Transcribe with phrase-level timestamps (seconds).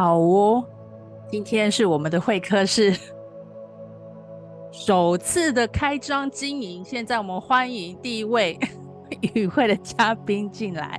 [0.00, 0.64] 好哦，
[1.30, 2.96] 今天是我们的会客室
[4.72, 6.82] 首次的开张经营。
[6.82, 8.58] 现在我们欢迎第一位
[9.34, 10.98] 与会的嘉宾进来。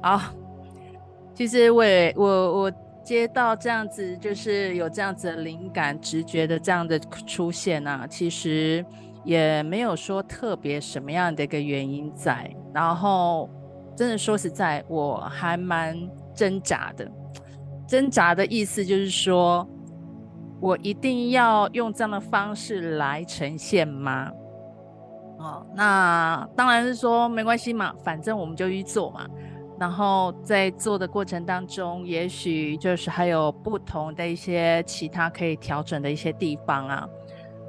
[0.00, 0.18] 好，
[1.34, 2.24] 其实我也我
[2.62, 2.72] 我
[3.04, 8.82] 接到这样子，就是有这样子灵感、直觉的这样的出现啊，其实
[9.24, 12.50] 也没有说特别什么样的一个原因在。
[12.72, 13.46] 然后，
[13.94, 15.94] 真的说实在，我还蛮
[16.34, 17.06] 挣扎的。
[17.86, 19.66] 挣扎的意思就是说，
[20.60, 24.30] 我一定要用这样的方式来呈现吗？
[25.38, 29.26] 哦，那当然是说没关系嘛，反正我们就去做嘛。
[29.78, 37.06] 然后在做的过程当中，也许就是还有不同的一些其他可以调整的一些地方啊。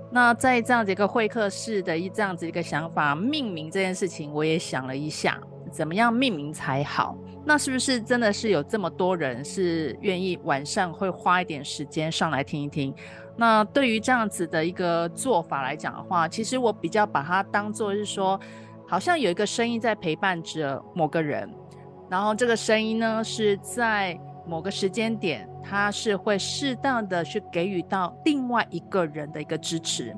[0.10, 5.38] 那在这样子一个会客室的一这样子一个想法，命名这件事情，我也想了一下，
[5.70, 7.14] 怎么样命名才好？
[7.48, 12.94] 那是不是真的是有这么多人是愿意晚上会花一点时间上来听一听？
[13.38, 18.38] 那对于这样子的一个做法来讲的话，其实我比较把它当做是说，
[18.86, 21.50] 好像有一个声音在陪伴着某个人，
[22.09, 30.14] 然后这个声音呢是在某个时间点，它是会适当的去给予到另外一个人的一个支持。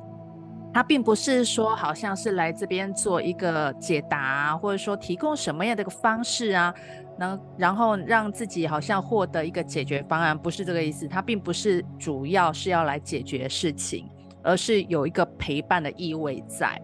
[0.74, 6.74] 它并不是说好像是来这边做一个解答，或者说提供什么样的一个方式啊。
[7.20, 11.08] 能，然后让自己好像获得一个解决方案，不是这个意思。
[11.08, 14.10] 它并不是主要是要来解决事情，
[14.42, 16.82] 而是有一个陪伴的意味在。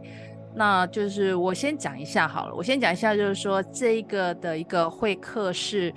[0.54, 5.94] 那就是我先讲一下好了，我先讲一下，就是说这一个的一个会客室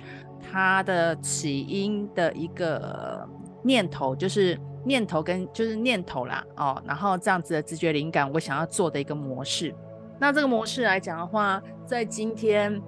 [0.51, 3.27] 它的起因的一个
[3.63, 9.75] 念头，就是念头跟就是念头啦哦，然后这样子的直觉灵感，我想要做的一个模式。
[10.19, 12.81] 那这个模式来讲的话，在今天。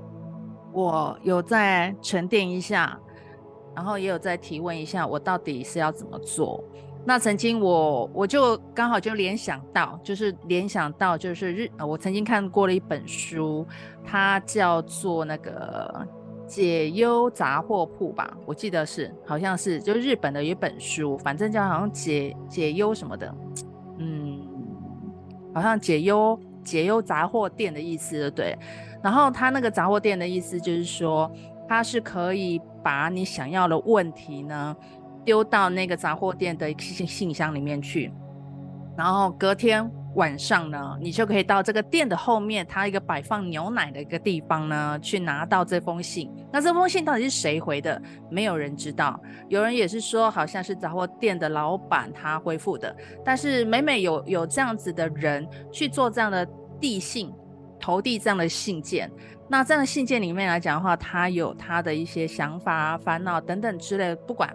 [0.74, 2.98] 我有在沉淀一下，
[3.76, 6.64] 然后也有在提问一下，我到底是要怎么做？
[7.04, 13.66] 那曾经我我就刚好就联想到，就是联想到就是日，我曾经看过了一本书，
[14.06, 16.08] 它叫做那个
[16.46, 23.36] 解忧杂货铺吧，我记得是好像是就日本的一本书，反正叫好像解解忧什么的，
[23.98, 24.40] 嗯，
[25.56, 28.58] 好像解忧解忧杂货店的意思，对不对？
[29.04, 31.32] 然后他那个杂货店的意思就是说，
[31.68, 34.76] 他是可以把你想要的问题呢
[35.26, 38.12] 丢到那个杂货店的信信箱里面去，
[38.98, 46.30] 然后隔天晚上呢，你就可以到这个店的后面，它一个摆放牛奶的一个地方呢，去拿到这封信。
[46.52, 48.02] 那这封信到底是谁回的？
[48.30, 49.18] 没有人知道。
[49.48, 52.94] 有人也是说，好像是杂货店的老板他回复的。
[53.24, 56.46] 但是每每有有这样子的人去做这样的
[56.80, 57.34] 递信。
[57.82, 59.12] 投递这样的信件，
[59.50, 64.54] 那这样的信件里面来讲的话，他有他的一些想法、烦恼等等之类的，不管，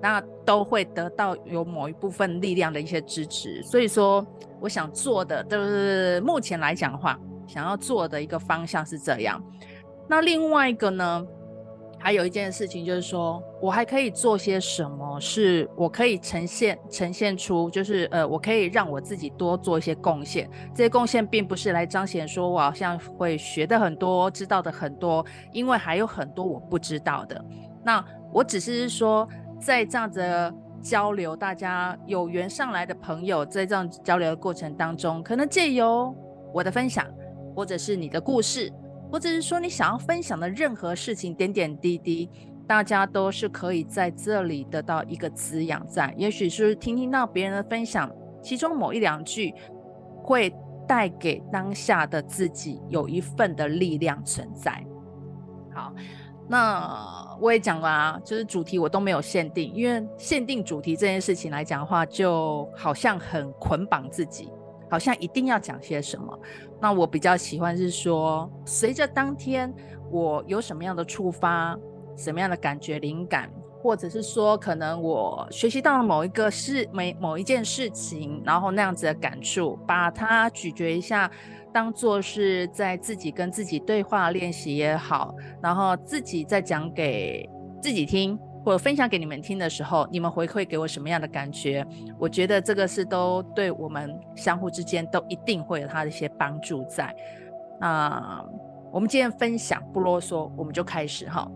[0.00, 3.62] 那都会得到有某一部分力量的一些支持。
[3.62, 4.24] 所以说，
[4.60, 9.42] 我想做的就是目前来讲的话，想要做的一个方向是这样。
[10.08, 11.26] 那另外一个呢？
[12.06, 15.18] 还有一件事情就是说，我还可以做些什么？
[15.18, 20.48] 是我可以呈现呈现出，就是呃，我可以让我自己多做一些贡献。
[20.72, 27.44] 这些贡献并不是来彰显说我好像会学的很多，知道的很多，因为还有很多我不知道的。
[27.84, 29.28] 那我只是说，
[29.60, 36.14] 在这样子的交流，大家有缘上来的朋友，在这样交流的过程当中，可能借由
[36.54, 37.04] 我的分享，
[37.52, 38.72] 或者是你的故事。
[39.10, 42.28] 或者是说你想要分享的任何事情，点点滴滴，
[42.66, 46.12] 大家都是可以在这里得到一个滋养在。
[46.16, 48.10] 也许是听听到别人的分享，
[48.42, 49.54] 其中某一两句
[50.22, 50.52] 会
[50.88, 54.84] 带给当下的自己有一份的力量存在。
[55.72, 55.92] 好，
[56.48, 64.48] 那我也讲了啊，就是主题我都没有限定，因为限定主题这件事情来讲的话，就好像很捆绑自己。
[64.90, 66.38] 好像一定要讲些什么，
[66.80, 69.72] 那我比较喜欢是说，随着当天
[70.10, 71.76] 我有什么样的触发，
[72.16, 73.50] 什么样的感觉灵感，
[73.82, 81.30] 或者是说可能我学习到了某一个事，某某一件事情，然后那样子的感触，把它咀嚼一下，
[81.72, 87.48] 当做是在自己跟自己对话练习也好，然后自己再讲给
[87.82, 88.38] 自己听。
[88.66, 91.86] 或者分享给你们听的时候，你们回馈给我什么样的感觉？
[92.18, 97.14] 我觉得这个是都对我们相互之间都一定会有它的一些帮助在。
[97.80, 98.44] 那
[98.92, 101.48] 我们今天分享不啰嗦，我们就开始哈。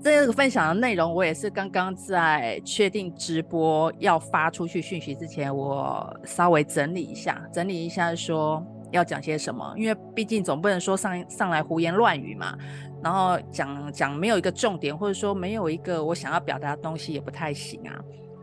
[0.00, 12.56] 这个分享的内容，我也是刚刚在确定直播要发出去讯息之前，我稍微整理一下，整理一下说，要讲些什么，因为毕竟总不能说上上来胡言乱语嘛。
[13.06, 18.00] 然后讲讲没有一个重点，或者说没有一个我想要表达的东西，也不太行啊。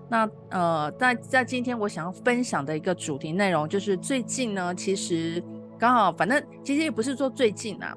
[0.10, 5.44] 那呃，在在今天我想要分享的一个主题内容，就是最近呢，其实
[5.78, 7.94] 刚好，反正其实也不是说最近啊，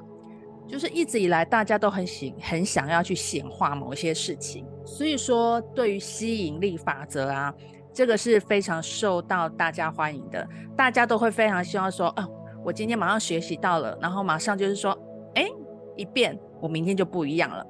[0.67, 7.55] 就是一直以来大家都很喜很想要去显化某些事情，所以说对于吸引力法则啊，
[7.95, 10.45] 这个是非常受到大家欢迎的，
[10.77, 12.27] 大家都会非常希望说，啊，
[12.65, 14.99] 我今天马上学习到了，然后马上就是说，
[15.35, 15.47] 哎，
[15.97, 17.67] 一变，我明天就不一样了，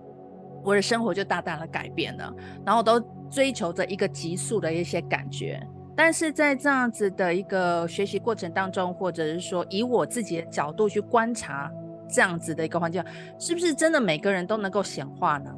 [0.65, 2.35] 我的生活就大大的改变了，
[2.65, 3.01] 然后都。
[3.29, 5.61] 追求着一个急速的一些感觉，
[5.97, 11.69] 但是在这样子的一个学习过程当中，或者是说以我自己的角度去观察
[12.09, 13.05] 这样子的一个环境，
[13.37, 15.51] 是不是真的每个人都能够显化呢？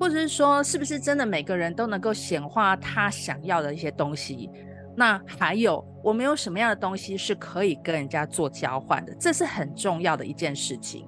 [0.00, 4.50] 或者是说，是不是真的每个人都能够显化他想要的一些东西？
[4.96, 9.14] 那还有，我们有什么样的东西是可以跟人家做交换的？
[9.14, 11.06] 这是很重要的一件事情。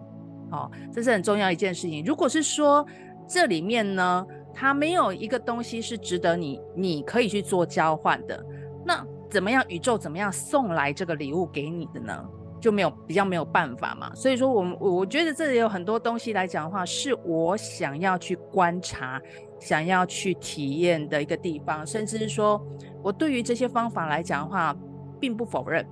[0.51, 2.05] 哦，这是很重要一件事情。
[2.05, 2.87] 如果是说
[3.29, 8.43] 这里面呢，它没有一个东西是值得你，你可以去做交换的。
[8.85, 9.63] 那怎么样？
[9.69, 12.25] 宇宙怎么样送来这个礼物给你的呢？
[12.61, 14.11] 就没有比较没有办法嘛。
[14.15, 19.21] 所以说我，我我觉得这里有很多东西来讲的话，是我想要去观察、
[19.61, 21.87] 想要去体验的一个地方。
[21.87, 22.59] 甚至是说
[23.03, 24.75] 我对于这些方法来讲的话，
[25.21, 25.87] 并不否认，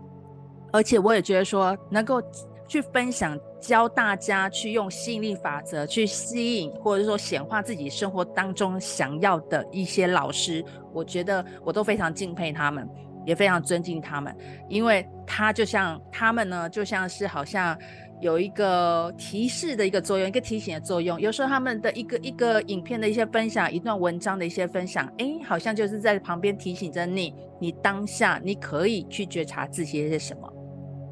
[0.73, 2.23] 而且我也觉得说能够。
[2.69, 12.89] 去分享，教大家去用吸引力法则去吸引，或者说显化自己生活当中想要的一些老师，我觉得我都非常敬佩他们，
[13.25, 14.33] 也非常尊敬他们，
[14.69, 17.77] 因为他就像他们呢，就像是好像
[18.21, 21.21] 有一个提示的一个作用，一个提醒的作用。
[21.21, 30.53] 有时候他们的一个一个影片的一些分享，一段文章的一些分享，诶，好像就是在旁边提醒着你，你当下你可以去觉察自己是什么。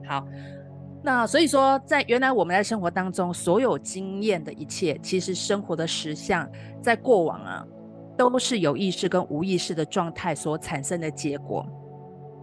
[0.06, 0.24] 好。
[1.06, 6.48] 那所以说，在原来我们在生活当中所有经验的一切，其实生活的实相，
[6.80, 7.62] 在过往啊，
[8.16, 11.66] 都是有意识跟无意识的状态所产生的结果。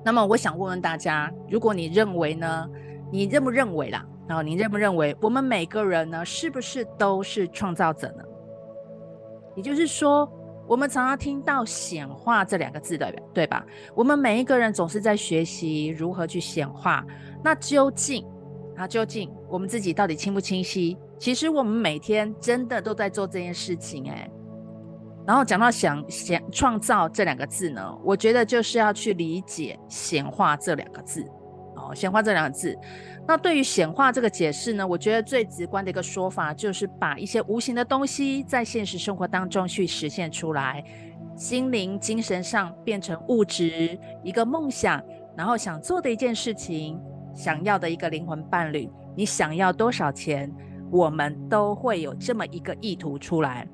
[0.06, 2.70] 那么，我想问问大家，如果你认为呢？
[3.12, 4.06] 你认不认为啦？
[4.28, 8.24] 然后你认不认为我们每个人呢，是不是都是创造者呢？
[9.56, 10.32] 也就是说，
[10.68, 13.66] 我们常常听到“显化”这两个字的，对吧？
[13.96, 17.04] 我们每一个人总是在学习如何去显化。
[17.44, 18.24] 那究竟？
[18.82, 20.98] 那究竟我们自己到底清不清晰？
[21.20, 24.28] 其实我们每天真的都在做这件事情哎。
[25.24, 31.24] 然后讲到想想创造这两个字呢，我觉得就是要去理解显化这两个字
[31.76, 32.76] 哦，显化这两个字。
[33.28, 40.84] 那对于显化这个解释呢，我觉得最直观的一个说法就是把一些无形的东西在现实生活当中去实现出来，
[41.36, 45.00] 心灵、精神上变成物质，一个梦想，
[45.38, 47.00] 然后想做的一件事情。
[47.34, 50.52] 想要的一个灵魂伴侣，你想要多少钱，
[50.92, 53.68] 我们都会有这么一个意图出来。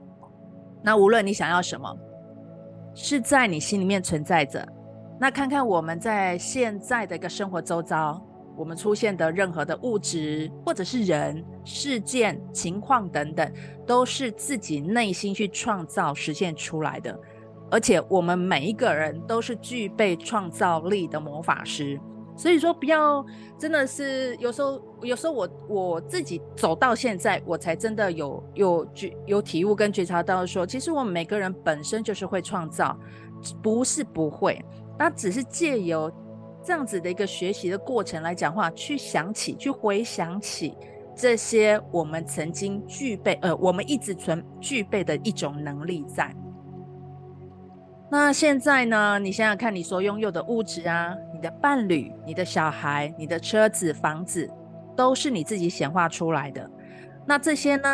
[0.84, 1.98] 那无论你想要什么，
[2.94, 4.68] 是在你心里面存在着。
[5.20, 8.24] 那看看我们在现在的一个生活周遭，
[8.56, 13.52] 我们出现的任何的物质，或者是人、事件、情况等等，
[13.86, 17.20] 都是自己内心去创造、实现出来的。
[17.70, 22.00] 而且我们每一个人都是具备创造力的魔法师。
[22.38, 23.26] 所以说，不要
[23.58, 32.96] 真的是有时候，有时候我我自己走到现在，我才真的有有觉有体悟跟觉察到说，其实我们每个人本身就是会创造，
[33.64, 34.64] 不是不会，
[35.00, 36.12] 那只是借由
[36.64, 40.78] 这样子的一个学习的过程来讲话，去想起，去回想起
[41.16, 46.32] 这些我们曾经具备，呃，我们一直存具备的一种能力在。
[48.10, 49.20] 那现在呢？
[49.20, 54.50] 你想想看，你所拥有的物质啊，你的伴侣、你的小孩、你的车子、房子，
[54.96, 56.72] 都是你自己显化出来的。
[57.26, 57.94] 那这些呢，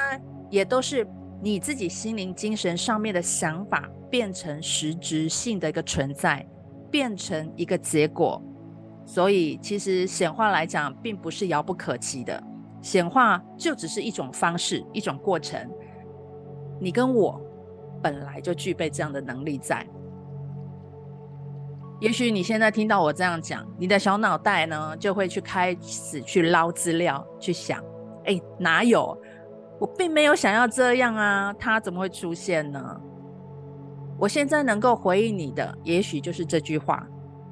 [0.52, 1.08] 也都是
[1.42, 6.46] 你自己心灵、精神上面的想法变成实质性的一个存在，
[6.92, 8.40] 变成一个结果。
[9.08, 12.42] 所以，其实显化来讲，并不是遥不可及的。
[12.84, 15.68] 显化就只是一种方式、一种过程。
[16.80, 17.42] 你跟我
[18.00, 19.84] 本来就具备这样的能力在。
[22.04, 27.82] 也许你现在听到我这样讲，你的小脑袋呢就会去开始去捞资料，去想，
[28.26, 29.18] 哎，哪有？
[29.80, 33.02] 我并没有想要这样啊，它怎么会出现呢？
[34.20, 37.08] 我现在能够回应你的，也许就是这句话。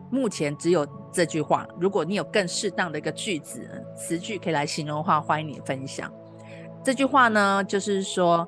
[0.10, 1.66] 目前只有这句话。
[1.80, 3.62] 如果你有更适当的一个句子、
[3.96, 6.12] 词句可以来形容的话，欢迎你分享。
[6.84, 8.46] 这句话呢，就是说，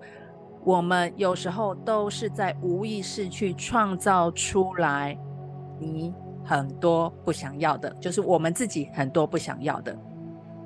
[0.65, 5.17] 我们有时候都是在无意识去创造出来。
[5.83, 6.13] 你
[6.43, 9.97] 很多不想要的，就是我们自己很多不想要的。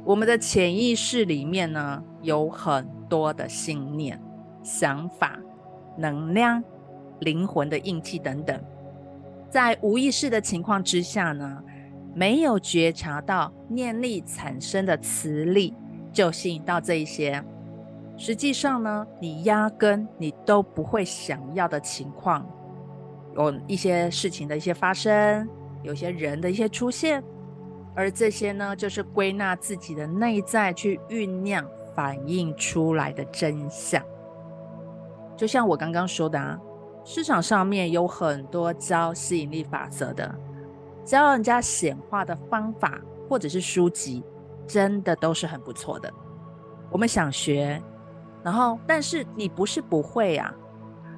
[0.06, 4.22] 我们的潜意识里面呢，有很多的信念、
[4.64, 5.38] 想法、
[5.98, 6.64] 能量、
[7.20, 8.60] 灵魂的印记等等，
[9.50, 11.62] 在无意识的情况之下呢，
[12.14, 15.74] 没有觉察到念力产生的磁力，
[16.14, 17.44] 就吸引到这一些。
[18.16, 22.48] 实际上呢，你压根你都不会想要的情况，
[23.38, 25.48] 有一些事情的一些发生，
[25.84, 27.24] 有些人的一些出现，
[27.96, 31.66] 而这些呢，就是归纳自己的内在去酝酿、
[31.96, 34.04] 反映出来的真相。
[35.36, 36.60] 就像我刚刚说的啊，
[37.06, 40.36] 市场上面有很多教吸引力法则的，
[41.06, 44.24] 教人家显化的方法，或者是书籍，
[44.66, 46.12] 真的都是很不错的。
[46.90, 47.82] 我们想学。
[48.44, 50.54] 然后，但是你不是不会啊，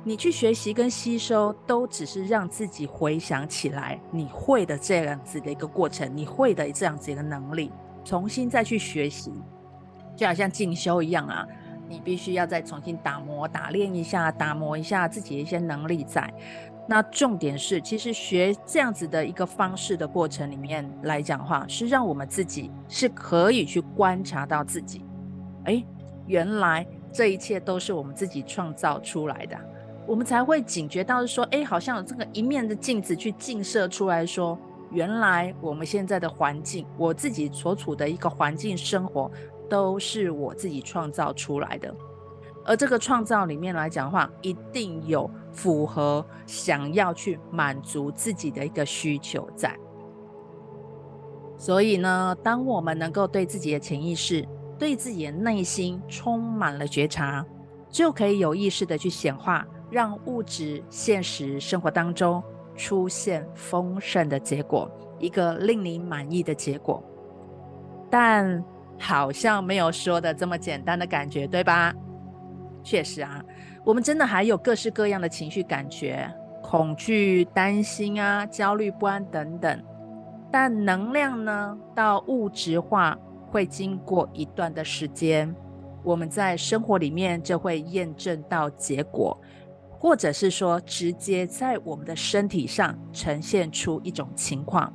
[0.10, 7.72] 你去学习跟吸收，都只是让自己回想起来你会的这样子的一个过程，你会的这样子一个能力，
[8.04, 9.32] 重新再去学习，
[10.16, 11.48] 就好像进修一样啊，
[11.88, 16.28] 你必须要再重新打磨、打练一下，打磨一下自己的一些能力在。
[16.88, 25.06] 那重点是，其实学这样子的一个方式的过程里面来讲话，是让我们自己是可以去观察到自己，
[25.66, 25.86] 哎，
[26.26, 26.84] 原来。
[27.12, 29.58] 这一切都是我们自己创造出来的，
[30.10, 34.58] 我们才会警觉到说，哎，好像有这个一面的镜子去镜射出来说，
[34.90, 39.30] 原来我们现在的环境，我自己所处的一个环境生活，
[39.70, 41.96] 都是我自己创造出来的。
[42.66, 49.78] 而这个创造里面来讲的话，一定有符合想要去满足自己的一个需求在。
[51.56, 54.44] 所以呢，当我们能够对自己的潜意识，
[54.80, 57.46] 对自己的内心充满了觉察，
[57.92, 62.44] 就可以有意识的去显化，让物质现实生活当中
[62.76, 67.04] 出现丰盛的结果，一个令你满意的结果。
[68.10, 68.64] 但
[68.98, 71.94] 好像没有说的这么简单的感觉，对吧？
[72.84, 73.44] 确实啊，
[73.84, 76.32] 我们真的还有各式各样的情绪感觉，
[76.62, 79.84] 恐惧、担心啊、焦虑不安等等。
[80.52, 83.18] 但能量呢，到物质化。
[83.52, 85.52] 会经过一段的时间，
[86.04, 89.36] 我们在生活里面就会验证到结果，
[90.00, 94.92] 或者是说直接在我们的身体上呈现出一种情况。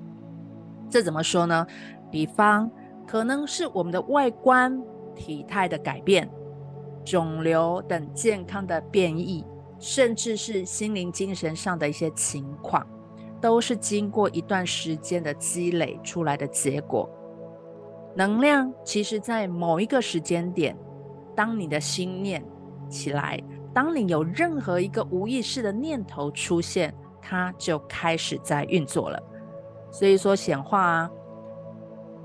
[0.88, 1.66] 这怎么说呢？
[2.10, 2.70] 比方
[3.06, 4.82] 可能是我们的外观、
[5.14, 6.28] 体态的改变、
[7.04, 9.44] 肿瘤等健康的变异，
[9.78, 12.86] 甚至是心灵、精神上的一些情况，
[13.42, 17.10] 都是经过一段时间的积累出来的结果。
[18.16, 20.74] 能量其实，在某一个时间点，
[21.34, 22.42] 当你的心念
[22.88, 23.38] 起来，
[23.74, 29.22] 当你有任何一个无意识的念头出现，它就开始在运作了。
[29.90, 31.10] 所以说显化啊，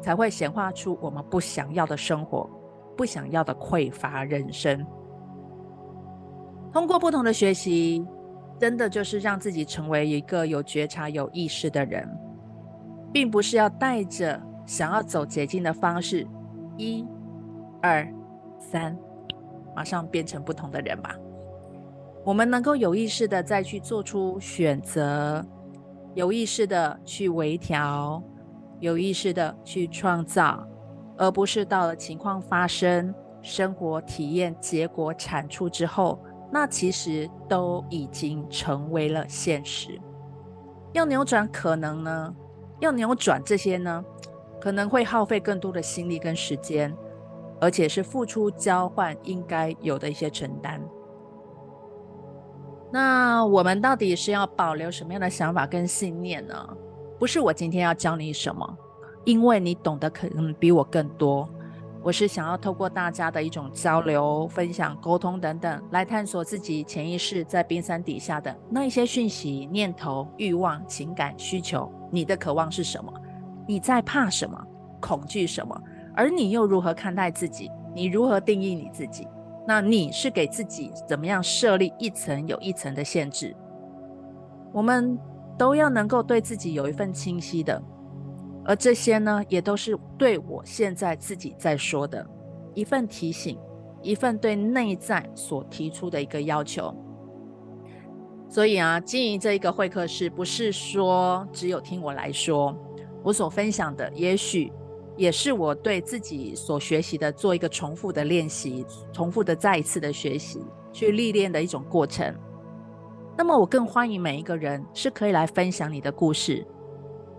[0.01, 2.50] 才会显化出我们不想要的生活，
[2.96, 4.86] 不想要的匮乏人生。
[6.72, 8.06] 通过不同的学习，
[8.60, 12.08] 真的就是让自己成为一个有觉察、有意识的人，
[13.12, 14.39] 并不是要带着。
[14.65, 16.27] 想要走捷径的方式，
[16.77, 17.03] 一、
[17.82, 18.08] 二、
[18.60, 18.96] 三，
[19.75, 21.15] 马上变成不同的人吧。
[22.29, 25.43] 我们能够有意识的再去做出选择，
[26.13, 28.21] 有意识的去微调，
[28.79, 30.63] 有意识的去创造，
[31.17, 40.00] 而不是到了情况发生、生活体验结果产出之后，那其实都已经成为了现实。
[40.93, 42.36] 要扭转可能呢？
[42.79, 44.05] 要扭转这些呢？
[44.62, 46.95] 可能会耗费更多的心力跟时间，
[47.59, 50.79] 而且是付出交换应该有的一些承担。
[52.91, 56.55] 那我们到底是要保留什么样的想法跟信念呢？
[57.19, 58.77] 不是我今天要教你什么，
[59.25, 61.48] 因为你懂得可能比我更多。
[62.01, 71.91] 我是想要透过大家的一种交流、分享、沟通等等，来探索自己潜意识在冰山底下的那一些讯息、念头、欲望、情感、需求。
[72.10, 73.13] 你的渴望是什么？
[73.67, 74.58] 你在怕什么？
[75.01, 75.79] 恐惧什么？
[76.15, 77.69] 而你又如何看待自己？
[77.93, 79.27] 你如何定义你自己？
[79.70, 83.56] 那你是给自己怎么样设立一层有一层的限制？
[84.74, 85.16] 我们
[85.60, 87.80] 都要能够对自己有一份清晰的，
[88.66, 92.28] 而这些呢，也都是对我现在自己在说的
[92.74, 93.60] 一份提醒，
[94.02, 96.92] 一份对内在所提出的一个要求。
[98.50, 102.76] 所以啊，经营这一个会客室，不是说只有听我来说。
[103.22, 104.74] 我所分享的，也许
[105.20, 112.34] 也是我对自己所学习的做一个重复的练习，重复的再一次的学习，去历练的一种过程。
[113.38, 116.66] 那么，我更欢迎每一个人是可以来分享你的故事。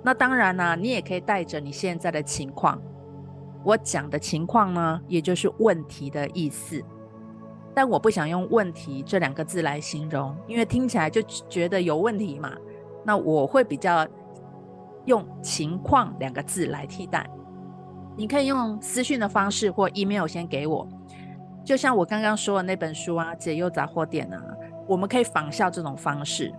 [0.03, 2.79] 那当然呢、你也可以带着你现在的情况，
[3.65, 6.85] 我讲的情况呢，也就是问题的意思。
[7.75, 12.53] 但我不想用“问题”这两个字来形容，因为听起来就觉得有问题嘛。
[13.07, 14.07] 那我会比较
[15.07, 17.27] 用“情况”两个字来替代。
[18.17, 20.87] 你可以用私讯的方式或 email 先给我，
[21.64, 24.43] 就像我刚刚说的那本书啊，《解忧杂货店》啊，
[24.87, 26.52] 我们可以仿效这种方式。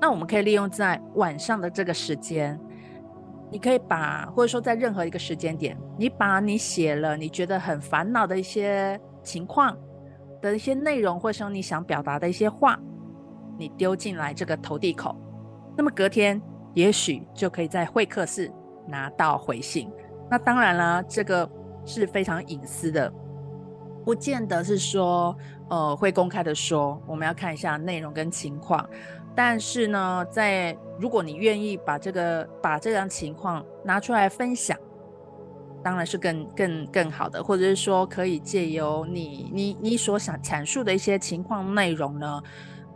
[0.00, 2.58] 那我们可以利用在晚上的这个时间，
[3.50, 9.76] 你可以把，或者说在任何一个时间点，你把你写了你觉得很烦恼的一些情况
[10.40, 12.78] 的一些内容，或者说你想表达的一些话，
[13.56, 15.14] 你丢进来这个投递口，
[15.76, 16.40] 那么隔天
[16.74, 18.50] 也许就可以在会客室
[18.88, 19.88] 拿到回信。
[20.32, 21.46] 那当然啦，这个
[21.84, 23.12] 是非常隐私的，
[24.02, 25.36] 不见得是说
[25.68, 26.98] 呃会公开的说。
[27.06, 28.88] 我们要看一下内容跟情况。
[29.34, 34.74] 但是呢，在如果你愿意把这个把这样情况拿出来分享，
[35.82, 37.44] 当然是更更更好的。
[37.44, 42.42] 或者是说，可以借由你你你所想阐述的一些情况内容呢，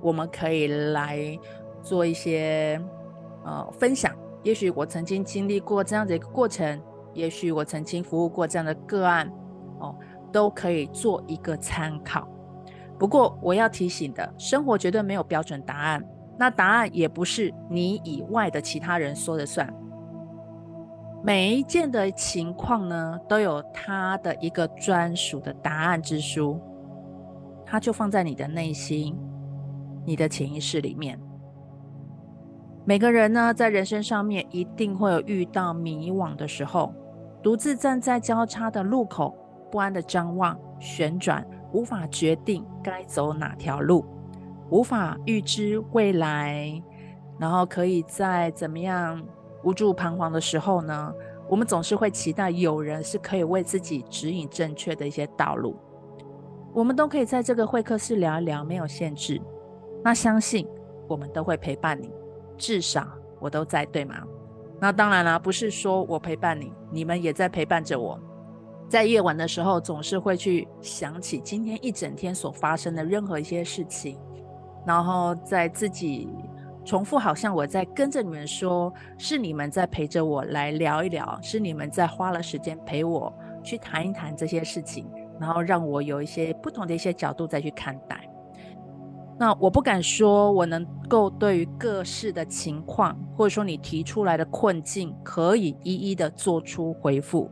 [0.00, 1.38] 我们可以来
[1.82, 2.80] 做一些
[3.44, 4.10] 呃分享。
[4.42, 6.80] 也许我曾经经历过这样的一个过程。
[7.16, 9.26] 也许我曾经服务过这样的个案，
[9.80, 9.96] 哦，
[10.30, 12.28] 都可以做一个参考。
[12.99, 16.04] 不过我要提醒的，生活绝对没有标准答案，
[16.38, 19.73] 那答案也不是你以外的其他人说了算。
[21.25, 26.61] 每一件的情况呢，都有它的一个专属的答案之书，
[27.64, 29.18] 它就放在你的内心、
[30.04, 31.18] 你的潜意识里面。
[32.85, 36.94] 每个人呢，在人生上面一定会有遇到迷惘的时候。
[37.46, 39.32] 独自站在交叉的路口，
[39.70, 44.04] 不安的张望、旋转，无法决定该走哪条路，
[44.68, 46.82] 无法预知未来，
[47.38, 49.24] 然后可以在怎么样
[49.62, 51.14] 无助彷徨的时候呢？
[51.48, 55.76] 我们总是会期待有人是可以为自己指引正确的一些道路。
[56.74, 59.40] 我们都可以在这个会客室聊一聊，没有限制。
[60.02, 60.66] 那相信
[61.06, 62.10] 我们都会陪伴你，
[62.58, 63.06] 至少
[63.38, 64.16] 我都在，对吗？
[64.80, 68.19] 那当然啦，不是说我陪伴你，你们也在陪伴着我。
[68.89, 74.19] 在夜晚的时候，总是会去想起今天一整天所发生的任何一些事情，
[74.87, 76.28] 然后在自己
[76.85, 83.32] 重复，好像我在跟着你们说，是你们在陪着我来聊一聊，是你们在花了时间陪我
[83.63, 85.06] 去谈一谈这些事情，
[85.39, 88.25] 然后让我有一些不同的一些角度再去看待。
[89.38, 97.50] 那我不敢说，我能够对于各式的情况，或者说你提出来的困境，可以一一的做出回复，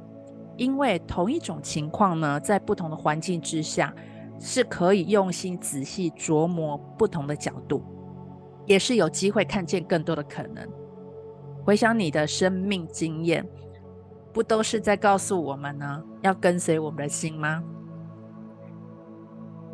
[0.57, 3.95] 因为同一种情况呢，在不同的环境之下，
[4.41, 7.83] 是可以用心仔细琢磨不同的角度，
[8.65, 10.67] 也是有机会看见更多的可能。
[11.65, 13.47] 回想你的生命经验，
[14.33, 17.63] 不都是在告诉我们呢，要跟随我们的心吗？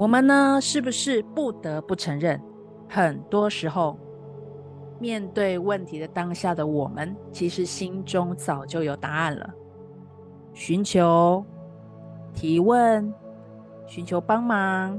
[0.01, 2.41] 我们呢，是不是不得不承认，
[2.89, 3.99] 很多时候
[4.99, 9.55] 面对问题的当下的我们，其实心中早就有答案了。
[10.55, 11.45] 寻求
[12.33, 13.13] 提问、
[13.87, 14.99] 寻求帮忙、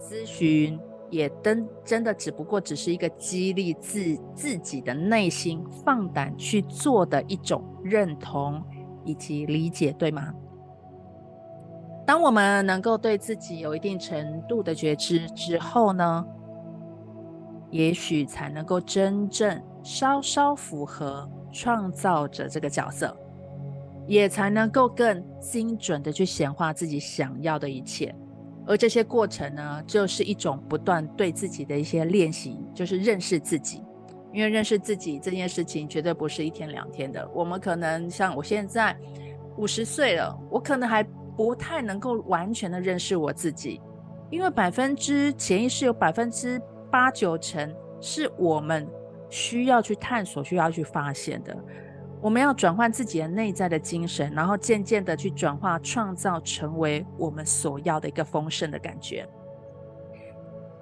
[0.00, 0.76] 咨询，
[1.08, 8.60] 也真真的只不过只是一个激励自自己的内心放胆去做的一种认同
[9.04, 10.34] 以及理解，对吗？
[12.04, 16.26] 当我们能够对自己有一定程度的觉知之后呢，
[17.70, 23.16] 也许才能够真正稍稍符合创造者这个角色，
[24.08, 28.12] 也才能够更精准的去显化自己想要的一切。
[28.66, 33.80] 而这些过程呢，就是一种不断对自己的一些练习，就是认识自己。
[34.32, 37.28] 因为认识自己这件事情绝对不是一天两天的。
[37.32, 38.96] 我们可能像我现在
[39.56, 41.06] 五十岁了，我可能还。
[41.42, 43.80] 不太能够完全的认识我自己，
[44.30, 48.88] 因为百分之潜意识有百分之八九成是我们
[49.28, 51.52] 需要去探索、需要去发现的。
[52.20, 59.28] 我们要转换自己的内在的精神，然后渐渐的去转化、创造，成为我们所要的一个丰盛的感觉。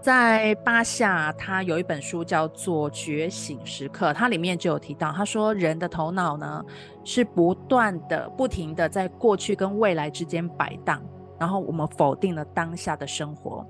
[0.00, 6.64] 在巴夏，他有一本书叫做《觉醒时刻》，它里面就有提到，他说人的头脑呢
[7.04, 11.02] 是不断的、不停的在过去跟未来之间摆荡，
[11.38, 13.66] 然后我们否定了当下的生活。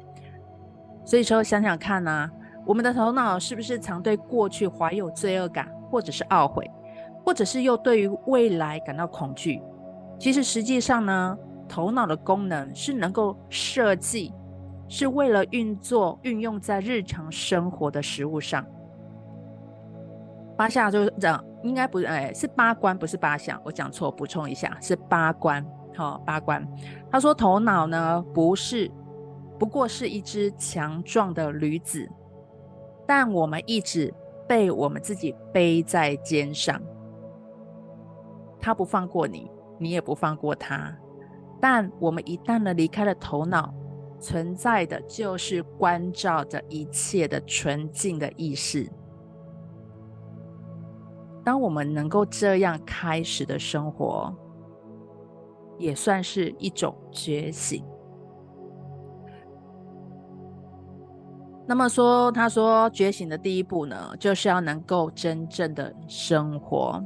[1.05, 2.31] 所以说，想想看呢、
[2.65, 6.65] 我们的头脑是不是常对过去怀有罪恶感，或者是懊悔，
[7.25, 9.61] 或者是又对于未来感到恐惧？
[10.17, 11.37] 其实实际上呢，
[11.69, 14.33] 头脑的功能是能够设计。
[14.91, 18.67] 是为了运作、运用在日常生活的食物上。
[20.57, 25.65] 八下就是这样，应该不是，哎，是八关，不是八项，我讲错，补充一下，是八关。
[25.95, 26.67] 好、八关。
[27.09, 28.91] 他说头脑呢，不是，
[29.61, 32.11] 不过是一只强壮的驴子，
[33.07, 34.13] 但我们一直
[34.49, 36.81] 被我们自己背在肩上。
[38.61, 39.49] 他不放过你，
[39.79, 40.93] 你也不放过他。
[41.61, 43.73] 但我们一旦呢离开了头脑，
[44.21, 48.89] 存在的就是关照着一切的纯净的意识。
[51.43, 54.33] 当我们能够这样开始的生活，
[55.79, 57.83] 也算是一种觉醒。
[61.67, 67.03] 那么说，他说觉醒的第一步呢，就是要能够真正的生活。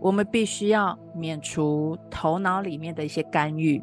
[0.00, 3.82] 我们必须要免除头脑里面的一些干预，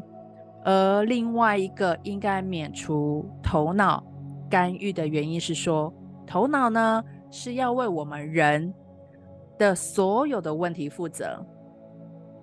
[0.68, 4.04] 而另外一个应该免除头脑
[4.50, 5.94] 干预的原因是说，
[6.26, 7.02] 头脑呢
[7.32, 8.74] 是要为我们人
[9.58, 11.42] 的所有的问题负责。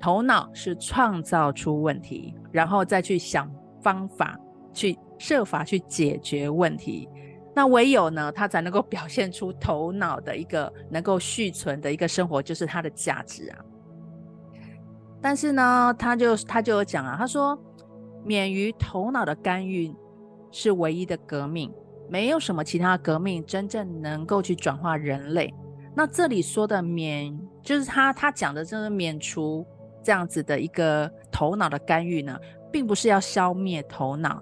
[0.00, 3.50] 头脑是创造出问题，然后再去想
[3.82, 4.40] 方法，
[4.72, 7.06] 去设法去解决问题。
[7.54, 13.58] 那唯有呢，他才能够表现出头脑的一个能够续存的一个生活，就是它的价值啊。
[15.20, 17.58] 但是呢，他就他就有讲啊，他说，
[18.24, 19.94] 免于头脑的干预
[20.50, 21.72] 是唯一的革命，
[22.08, 25.52] 没有什么其他革命真正能够去转化人类。
[25.94, 29.64] 那这里说的免，就是他他讲的就是免除
[30.02, 32.36] 这样子的一个头脑的干预呢，
[32.72, 34.40] 并不是要消灭头脑。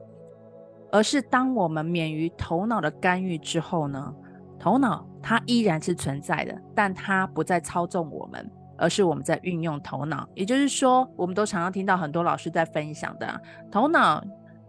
[0.91, 4.15] 而是当我们免于头脑的干预之后呢，
[4.59, 8.51] 头脑它依然是存在的，但它不再操纵我们，
[8.83, 10.29] 而是我们在运用头脑。
[10.35, 13.41] 也就是说，我们都常常听到很多老师在分享的，
[13.71, 14.23] 头脑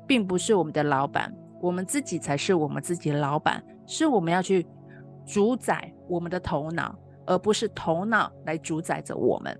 [0.05, 4.67] 并不是我们的老板，我们自己才是我们自己的老板，是我们要去
[5.25, 6.95] 主宰我们的头脑，
[7.25, 9.59] 而不是头脑来主宰着我们。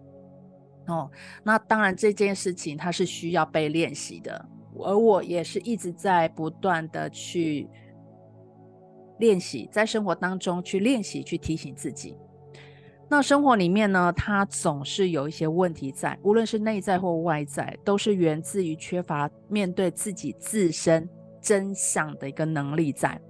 [0.86, 1.10] 哦，
[1.44, 4.46] 那当然这件事情它是需要被练习的。
[4.80, 7.70] 而我也是一直在不断的去
[9.20, 12.18] 练习，在生活当中去练习，去提醒自己。
[13.16, 21.08] 那生活里面呢，它总是有一些问题在，无论是内在或外在，都是源自于缺乏面对自己自身
[21.40, 23.22] 真相的一个能力在。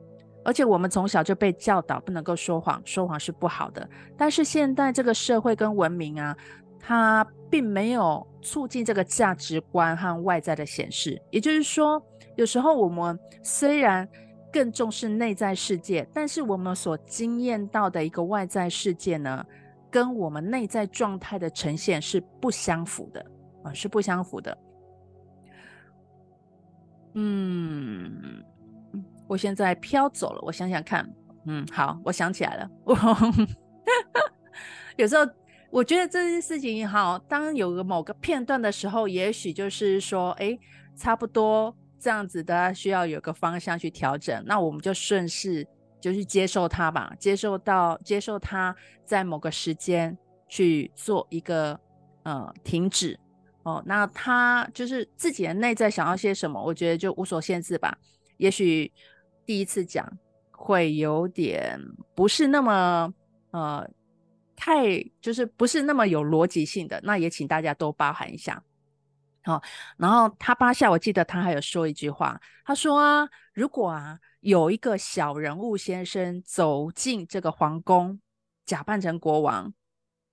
[0.45, 3.85] 而且我们从小就被教导不能够说谎，说谎是不好的。
[4.17, 6.33] 但是现在这个社会跟文明啊，
[6.79, 12.01] 它并没有促进这个价值观和外在的显示，也就是说，
[12.37, 14.07] 有时候我们虽然
[14.49, 19.45] 更重视内在世界，但是我们所经验到的一个外在世界呢，
[19.93, 23.23] 跟我们内在状态的呈现是不相符的
[23.63, 24.57] 啊，是不相符的。
[27.13, 28.43] 嗯，
[29.27, 31.07] 我现在飘走了，我想想看，
[31.45, 32.97] 嗯，好，我想起来了，我
[34.97, 35.31] 有时候。
[35.73, 40.55] 我觉得这件事情也好，当有个某个片段的时候，也许就是说，哎，
[40.95, 45.67] 差不多这样子的，需要有个方向去调整，那我们就顺势
[46.03, 50.17] 就去接受它吧，接受到接受它在某个时间
[50.49, 51.79] 去做一个
[52.23, 53.17] 呃停止
[53.63, 57.97] 哦，那他就是自己的内在想要些什么，我觉得就无所限制吧。
[58.35, 58.91] 也许
[59.45, 60.05] 第一次讲
[60.51, 61.79] 会有点
[62.13, 63.13] 不是那么
[63.51, 63.89] 呃。
[64.55, 68.63] 太就是不是那么有逻辑性的，那也请大家多包涵一下。
[69.43, 69.61] 好，
[69.97, 78.19] 然后他八下，我记得他还有说一句话，他说啊，如果啊有一个小人物先生走进这个皇宫，
[78.65, 79.73] 假扮成国王，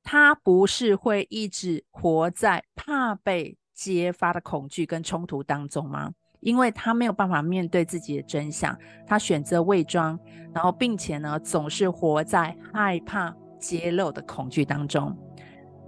[0.03, 6.13] 他不是会一直活在怕被揭发的恐惧跟冲突当中吗？
[6.41, 10.19] 因为他没有办法面对自己的真相，他选择伪装，
[10.53, 13.35] 然后并且呢总是活在害怕。
[13.61, 15.15] 揭露的恐惧当中，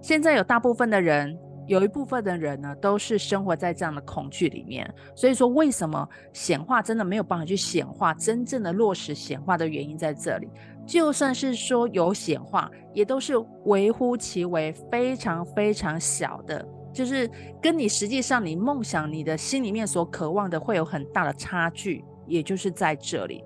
[0.03, 1.35] 现在有大部分的人，
[1.67, 4.93] 有一部分的人呢，都是生活在这样的恐惧里面。
[5.15, 10.49] 所以说，为什么显化真的没有办法去显化，真正的落实显化的原因在这里。
[10.85, 23.45] 就算是说有显化，也都是微乎其微，非常非常小的，就是跟你实际上你梦想、你的心里面所渴望的会有很大的差距，也就是在这里。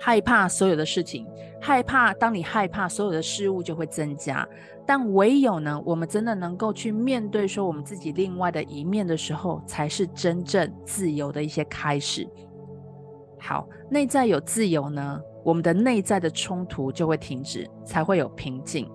[0.00, 1.24] 害怕所有的事情，
[1.60, 4.44] 害怕当你害怕所有的事物就会增加，
[4.86, 12.28] 但唯有呢，我们真的能够去面对说我们自己另外的一面的时候，才是真正自由的一些开始。
[13.38, 18.90] 好，内在有自由呢，我们的内在的冲突就会停止，才会有平静。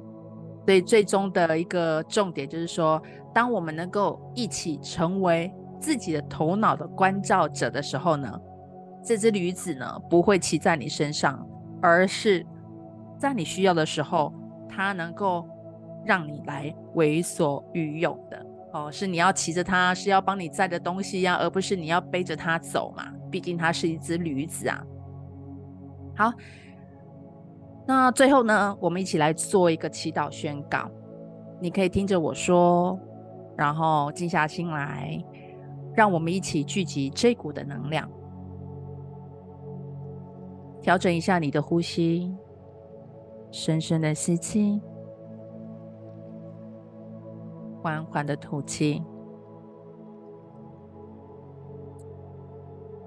[0.66, 3.02] 所以最终的一个重点就是说，
[3.34, 8.30] 当我们能够一起成为自己的头脑的关照者的时候呢，
[9.02, 11.48] 这只驴子呢，不会骑在你身上，
[11.82, 12.46] 而是
[13.18, 14.34] 在你需要的时候，
[14.68, 15.48] 它能够
[16.08, 18.46] 让你来为所欲用的。
[18.74, 23.14] 哦，是你要骑着它，是要帮你载的东西呀、而不是你要背着它走嘛。
[23.30, 24.84] 毕竟它是一只驴子啊。
[26.16, 26.34] 好，
[27.86, 30.90] 那最后呢，我们一起来做一个祈祷宣告。
[31.60, 33.00] 你可以听着我说，
[33.58, 35.22] 然后静下心来，
[35.96, 38.10] 让我们一起聚集这股的能量，
[40.82, 42.36] 调整一下你的呼吸，
[43.52, 44.82] 深深的吸气。
[47.88, 49.02] 缓缓的吐气。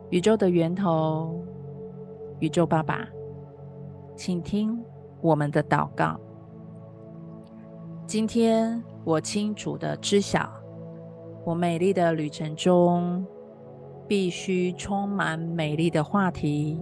[0.08, 1.44] 宇宙的源头，
[2.38, 3.06] 宇宙爸爸，
[4.16, 4.82] 请听
[5.20, 6.18] 我们的祷告。
[8.06, 10.50] 今天我清楚的知晓，
[11.44, 13.22] 我美丽的旅程中
[14.08, 16.80] 必须充满美丽的话题。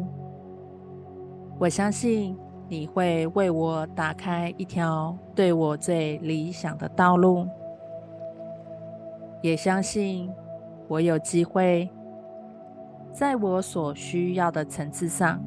[1.58, 7.44] 我相信你会为我打开一条对我最理想的道路。
[9.40, 10.31] 也相信
[10.88, 11.88] 我有机会，
[13.12, 15.42] 在我所需要的层次上，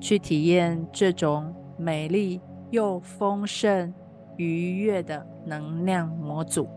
[0.00, 3.92] 去体验这种美丽又丰盛、
[4.36, 6.68] 愉悦的能量模组。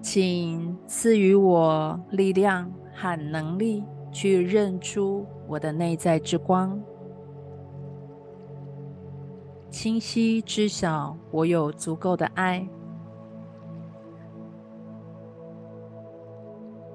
[0.00, 6.80] 请赐予我力量和能力，去认出我的内在之光。
[9.78, 12.66] 清晰知晓，我有足够的爱，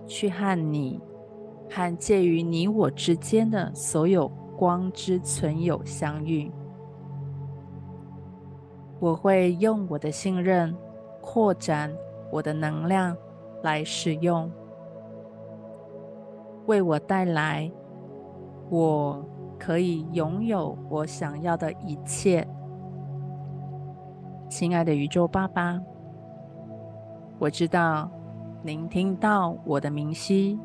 [0.07, 0.99] 去和你
[1.69, 6.51] 和介于你我之间的所有光之存有相遇。
[8.99, 10.75] 我会用我的信任
[11.21, 11.95] 扩展
[12.31, 13.15] 我的能量
[13.61, 14.51] 来使用，
[16.65, 17.71] 为我带来
[18.71, 19.23] 我
[19.59, 22.43] 可以拥有我想要的一切。
[24.51, 25.81] 亲爱的宇宙爸爸，
[27.39, 28.11] 我知道
[28.61, 30.59] 您听到我的明晰，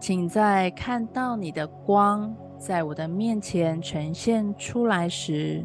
[0.00, 5.62] 请在看到你的光在我的面前呈现出来时，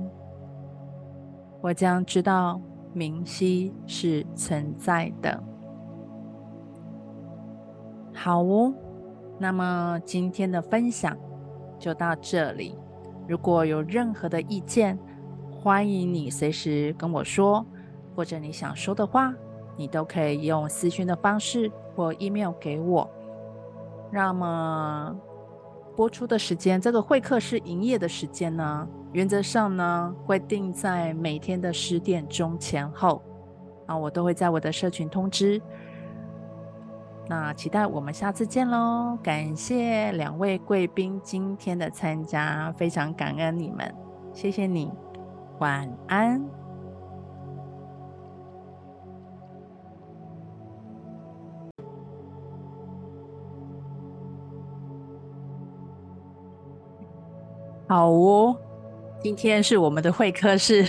[1.62, 2.60] 我将知道
[2.92, 5.42] 明晰是存在的。
[8.14, 8.74] 好哦，
[9.40, 11.18] 那么今天的分享
[11.80, 12.78] 就到这里。
[13.30, 15.00] 如果有任何的意见，
[15.64, 17.64] 欢迎你随时跟我说，
[18.16, 19.32] 或者你想说的话，
[19.78, 23.08] 你都可以用私讯的方式或 email 给我。
[24.12, 25.16] 那么
[25.96, 33.22] 播出的时间，这个会客室营业的时间呢，原则上呢会定在每天的十点钟前后，
[33.86, 35.62] 啊，我都会在我的社群通知。
[37.28, 39.16] 那期待我们下次见喽！
[39.22, 43.94] 感谢两位贵宾今天的参加，非常感恩你们，
[44.34, 44.92] 谢谢你。
[45.62, 46.44] 晚安。
[57.88, 58.58] 好哦，
[59.22, 60.84] 今天是我们的会客室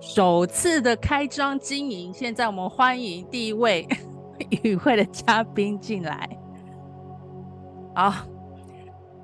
[0.00, 2.12] 首次的开张经营。
[2.12, 3.86] 现在我们欢迎第一位
[4.64, 6.28] 与会的嘉宾进来。
[7.94, 8.12] 好，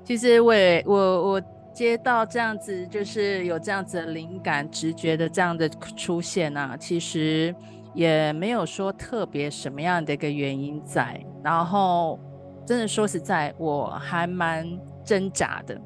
[0.05, 1.41] 其实我也我我。
[1.75, 7.53] 接到这样子，就是有这样子的灵感、直觉的这样的出现啊，其实
[7.93, 11.21] 也没有说特别什么样的一个原因在。
[11.43, 12.17] 然后，
[12.65, 14.65] 真的说实在，我还蛮
[15.03, 15.77] 挣扎的。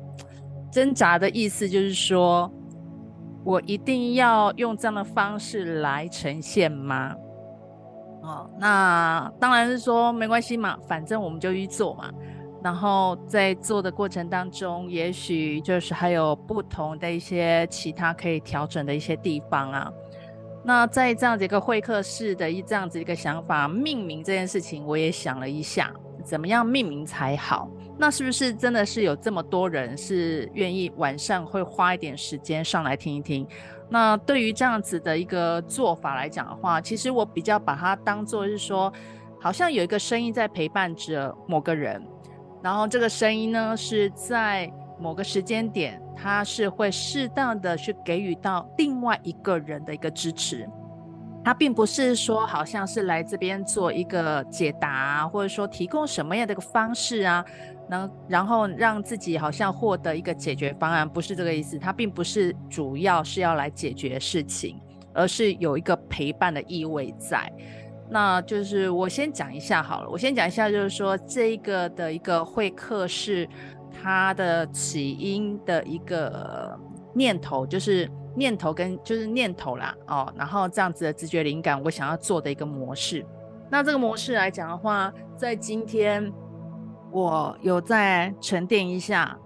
[0.72, 2.50] 挣扎的意思就是说，
[3.44, 7.16] 我一定要用这样的方式来呈现吗？
[8.22, 12.12] 哦，那当然是说没关系嘛，反正我们就去做嘛。
[12.62, 19.92] 然后在做的过程当中，也许就是还有不同的一些其他可以调整的一些地方啊。
[20.62, 25.90] 那在这样子一个会客室的一这样子一个想法，命名这件事情，我也想了一下，
[26.24, 27.70] 怎么样命名才好？
[27.98, 33.48] 那是不是真的是有这么多人是愿意晚上会花一点时间上来听一听？
[33.90, 38.92] 那对于这样子的一个做法来讲的话，其实我比较把它当做是说，
[39.40, 42.06] 好像有一个声音在陪伴着某个人。
[42.62, 50.68] 然后这个声音呢，是在某个时间点，它是会适当的去给予到另外一个人的一个支持。
[51.42, 57.44] 它并不是说好像是来这边做一个解答，或者说提供什么样的一个方式啊，
[57.90, 61.80] 能然后让自己好像获得一个解决方案，不是这个意思。
[61.80, 64.78] 它并不是主要是要来解决事情，
[65.14, 67.50] 而是有一个陪伴的意味在。
[68.10, 73.48] 那就是我先讲一下好了，我先讲一下，就是说这一个的一个会客室，
[74.02, 76.76] 它的起因的一个
[77.14, 83.24] 念头，就是念头跟就是念头啦哦，然后这样子的直觉灵感，我想要做的一个模式。
[83.70, 86.34] 那这个模式来讲的话，在今天
[87.12, 89.38] 我有在沉淀一下，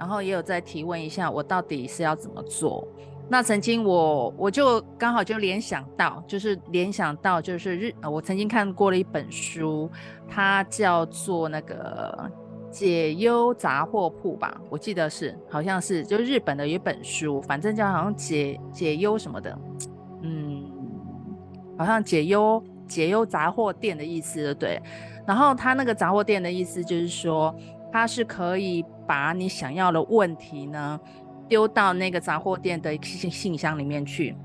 [0.00, 2.88] 然后也有在提问一下，我到底是要怎么做。
[3.28, 9.90] 那曾经我我就刚好就联想到，就是联想到就是日，我曾经看过了一本书，
[10.28, 12.30] 它叫做那个
[12.70, 19.58] 解忧杂货铺吧，我记得是好像是就日本的一本书，反正叫好像解解忧什么的，
[20.22, 20.70] 嗯，
[21.78, 24.80] 好像解忧解忧杂货店的意思，对。
[25.26, 27.52] 然后它那个杂货店的意思就是说，
[27.90, 31.00] 它是可以把你想要的问题呢。
[31.48, 34.36] 丢到那个杂货店的信信箱里面去，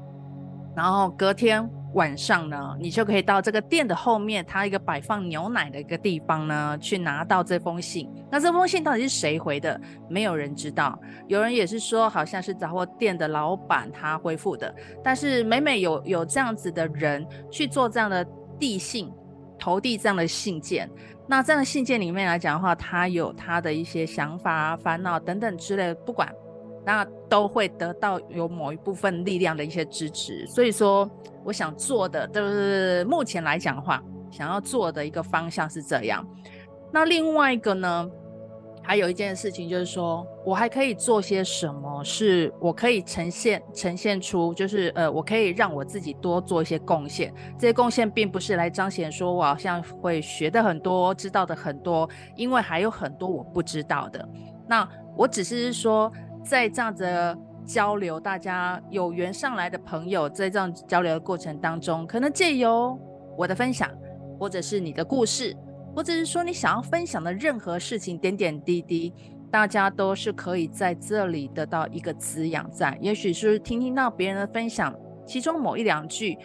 [0.75, 8.07] 然后隔天晚上呢，你就可以到这个店的后面，它一个摆放牛奶的一个地方呢，去拿到这封信。
[8.29, 9.79] 那这封信到底是谁回的？
[10.07, 10.99] 没有人知道。
[11.27, 14.73] 有人也是说，好像是杂货店的老板他回复的。
[15.03, 18.23] 但是每每有有这样子的人去做这样的
[18.59, 19.11] 递信、
[19.57, 20.87] 投递这样的信件，
[21.27, 26.31] 那这样的信件里面来讲的话，他有他的一些想法、烦恼等等之类的，不管。
[26.91, 31.07] 那都会得到有某一部分力量的一些支持，所以说
[31.43, 36.27] 我想做的就是目前来讲的话，想要做的一个方向是这样。
[36.91, 38.09] 那另外一个呢，
[38.81, 47.31] 还有一件事情就是说我还可以做些什么，是我可以呈现呈现出，就是呃，我可以让我自己多做一些贡献。
[47.59, 54.27] 这些贡献并不是来彰显说我好像会学的很多，知道的很多，因为还有很多我不知道的。
[54.67, 56.11] 那我只是说。
[56.43, 62.99] 在这样子的交流，大家有缘上来的朋友，在这样交流的过程当中，可能借由
[63.37, 63.89] 我的分享，
[64.39, 65.55] 或者是你的故事，
[65.95, 69.13] 或者是说你想要分享的任何事情，点点滴滴，
[69.51, 72.97] 大家都是可以在这里得到一个滋养在。
[72.99, 76.37] 也许是听听到别人的分享，其中某一两句，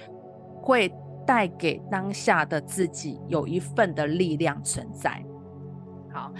[0.60, 0.92] 会
[1.26, 5.24] 带给当下的自己有一份的力量存在。
[6.12, 6.30] 好。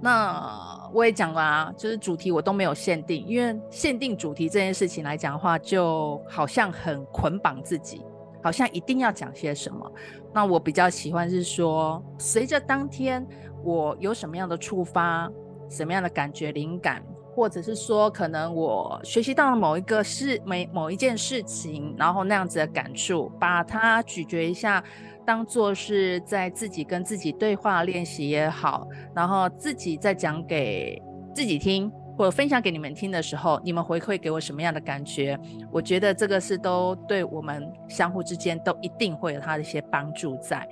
[0.00, 8.02] 那我也讲了啊，就是主题我都没有限定，因为限定主题这件事情来讲的话，就好像很捆绑自己，
[8.42, 9.92] 好像一定要讲些什么。
[10.32, 13.26] 那我比较喜欢是说，随着当天
[13.62, 15.30] 我有什么样的触发，
[15.70, 17.02] 什么样的感觉灵感，
[17.34, 24.82] 或者是说可能我学习到了某一个事，某某一件事情，然后那样子的感触，把它咀嚼一下。
[25.28, 31.02] 当做是在自己跟自己对话练习也好，然后自己在讲给
[31.34, 35.38] 自己听，或者分享给你们听的时候，你们回馈给我什么样的感觉？
[35.70, 40.66] 我觉得这个是都对我们相互之间都一定会有它的一些帮助在。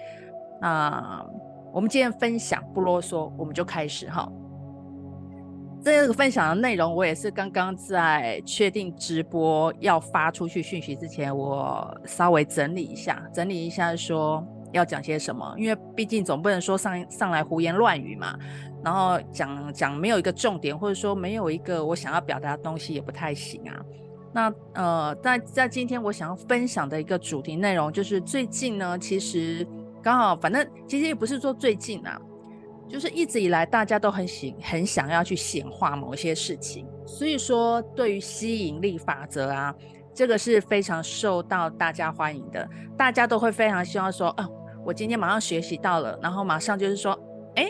[0.59, 1.23] 那
[1.71, 4.27] 我们今天分享不啰嗦，我们就开始哈。
[5.92, 18.37] 这个分享的内容，我也是刚刚在确定直播要发出去讯息之前，我稍微整理一下，整理一下说要讲些什么，因为毕竟总不能说上上来胡言乱语嘛，
[18.83, 23.81] 然后讲讲没有一个重点，或者说没有一个我想要表达的东西也不太行啊。
[24.33, 29.64] 那呃，在在今天我想要分享的一个主题内容，就是最近呢，其实
[30.03, 32.20] 刚好，反正其实也不是说最近啊。
[32.88, 39.75] 就是一直以来，大家都很喜很想要去显化某些事情，所以说对于吸引力法则啊，
[40.14, 42.68] 这个是非常受到大家欢迎的。
[42.96, 44.49] 大家都会非常希望说，啊，
[44.85, 47.18] 我今天马上学习到了，然后马上就是说，
[47.57, 47.66] 哎，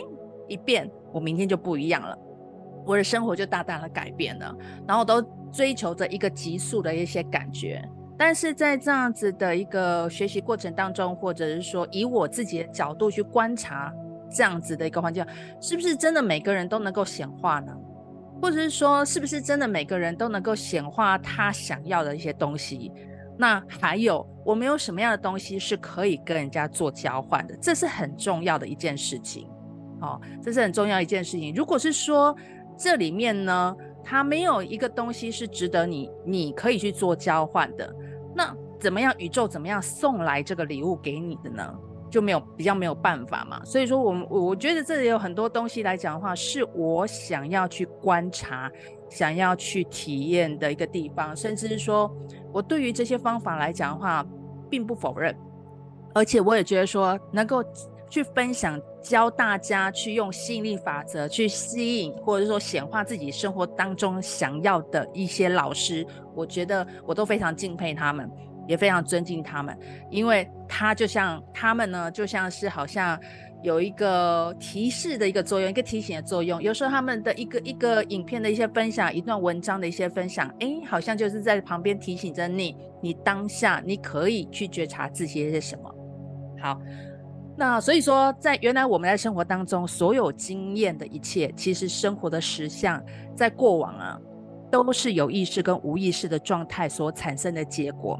[0.47, 2.15] 一变，我明天就不一样了，
[2.85, 4.55] 我的生活就大大的改变了，
[4.87, 7.83] 然后都追求着一个急速的一些感觉。
[8.17, 13.91] 但是在这样子的一个学习过程当中，或者是说以我自己的角度去观察。
[14.29, 15.25] 这样子的一个环境，
[15.61, 17.75] 是不是真的每个人都能够显化呢？
[18.41, 22.91] 或者是说，是不是真的每个人都能够显化他想要的一些东西？
[23.37, 27.55] 那还有，我们有什么样的东西是可以跟人家做交换的？
[27.61, 29.47] 这是很重要的一件事情。
[30.01, 31.53] 哦，这是很重要一件事情。
[31.55, 32.35] 如果是说
[32.77, 37.91] 这里面呢，它没有一个东西是值得你你可以去做交换的，
[38.35, 39.11] 那怎么样？
[39.17, 41.75] 宇宙怎么样送来这个礼物给你的呢？
[42.09, 48.71] 就没有比较没有办法嘛，所以说我们我觉得这里有很多东西来讲的话，是我想要去观察、
[49.09, 52.09] 想要去体验的一个地方，甚至是说
[52.51, 54.25] 我对于这些方法来讲的话，
[54.69, 55.35] 并不否认，
[56.13, 57.63] 而且我也觉得说能够
[58.09, 68.31] 去分享、教大家去用吸引力法则去吸引，或者说显化自己生活当中想要的一些老师，我觉得我都非常敬佩他们。
[68.67, 69.77] 也非常尊敬他们，
[70.09, 73.19] 因为他就像他们呢，就像是好像
[73.63, 76.61] 有一个提示的一个作用，一个提醒的作用。
[76.61, 85.95] 有时候他们的一个一个影片的一些分享，一段文章的一些分享，哎，好像就是在旁边提醒着你，你当下你可以去觉察自己是什么。
[86.61, 86.79] 好，
[87.57, 93.03] 那所以说，在原来我们在生活当中所有经验的一切，其实生活的实相，
[93.35, 94.19] 在过往啊，
[94.69, 98.19] 都是有意识跟无意识的状态所产生的结果。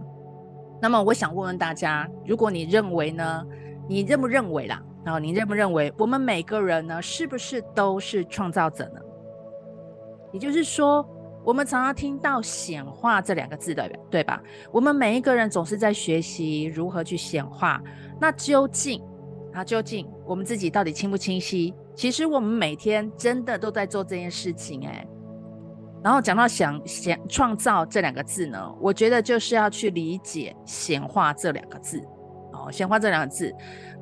[0.81, 3.45] 那么，我想问问大家，如果你认为呢？
[3.89, 4.83] 你认不认为啦？
[5.05, 8.99] 然后你认不认为我们每个人呢，是不是都是创造者呢？
[10.33, 11.07] 也就是说，
[11.45, 14.43] 我们常常听到显化这两个字的，对吧？
[14.73, 17.81] 我们每一个人总是在学习如何去显化。
[18.19, 19.01] 那究竟
[19.53, 21.73] 啊，究竟我们自己到底清不清晰？
[21.95, 25.07] 其实我们每天真的都在做这件事情，诶。
[26.07, 32.01] 然后讲到想显创造这两个字呢，我觉得就是要去理解显化这两个字。
[32.53, 33.53] 哦，显化这两个字。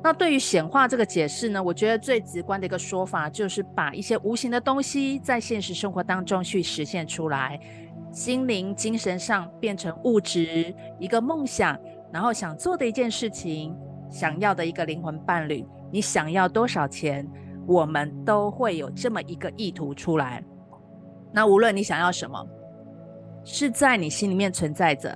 [0.04, 7.58] 那对于显化这个解释呢，我觉得最直观的一个说法就是把一些无形的东西在现实生活当中去实现出来，
[8.12, 11.76] 心灵、精神上变成物质，一个梦想，
[12.12, 13.76] 然后想做的一件事情，
[14.08, 17.28] 想要的一个灵魂伴侣，你想要多少钱，
[17.66, 20.40] 我们都会有这么一个意图出来。
[21.36, 22.42] 那无论你想要什么，
[23.44, 25.14] 是在你心里面存在着。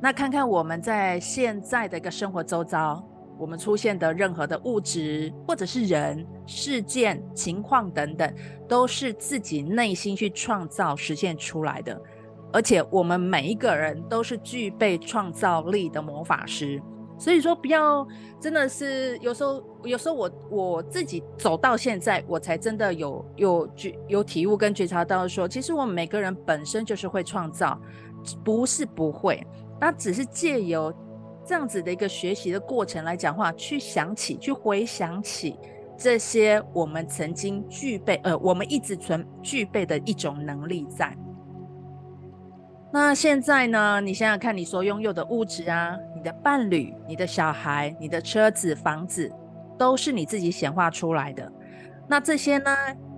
[0.00, 3.06] 那看看我们在现在的一个生活周遭，
[3.38, 8.34] 我们出现的任何的物质，或者是人、事件、情况等等，
[8.66, 12.00] 都是自己内心去创造、实现出来的。
[12.50, 16.80] 而且我们每一个人都是具备创造力的魔法师。
[17.18, 18.06] 所以说，不要
[18.40, 27.76] 真的是有时候，有时候我我自己走到现在，我才真的有有觉有体悟跟觉察到说，其实我们每个人本身就是会创造，
[28.44, 29.44] 不是不会。
[29.80, 30.94] 那只是借由
[31.44, 35.58] 这样子的一个学习的过程来讲话，去想起、去回想起
[35.96, 41.16] 这些我们曾经具备，呃，我们一直存具备的一种能力在。
[42.90, 44.00] 那现在呢？
[44.00, 49.30] 你想想看，你所拥有的物质啊，你的伴侣、你的小孩、你的车子、房子，
[49.78, 51.52] 都是你自己显化出来的。
[52.08, 52.74] 那这些呢，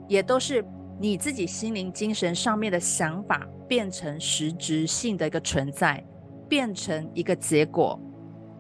[0.09, 0.65] 也都是
[0.99, 6.05] 你自己心灵、精神上面的想法变成实质性的一个存在。
[6.49, 7.97] 变成一个结果，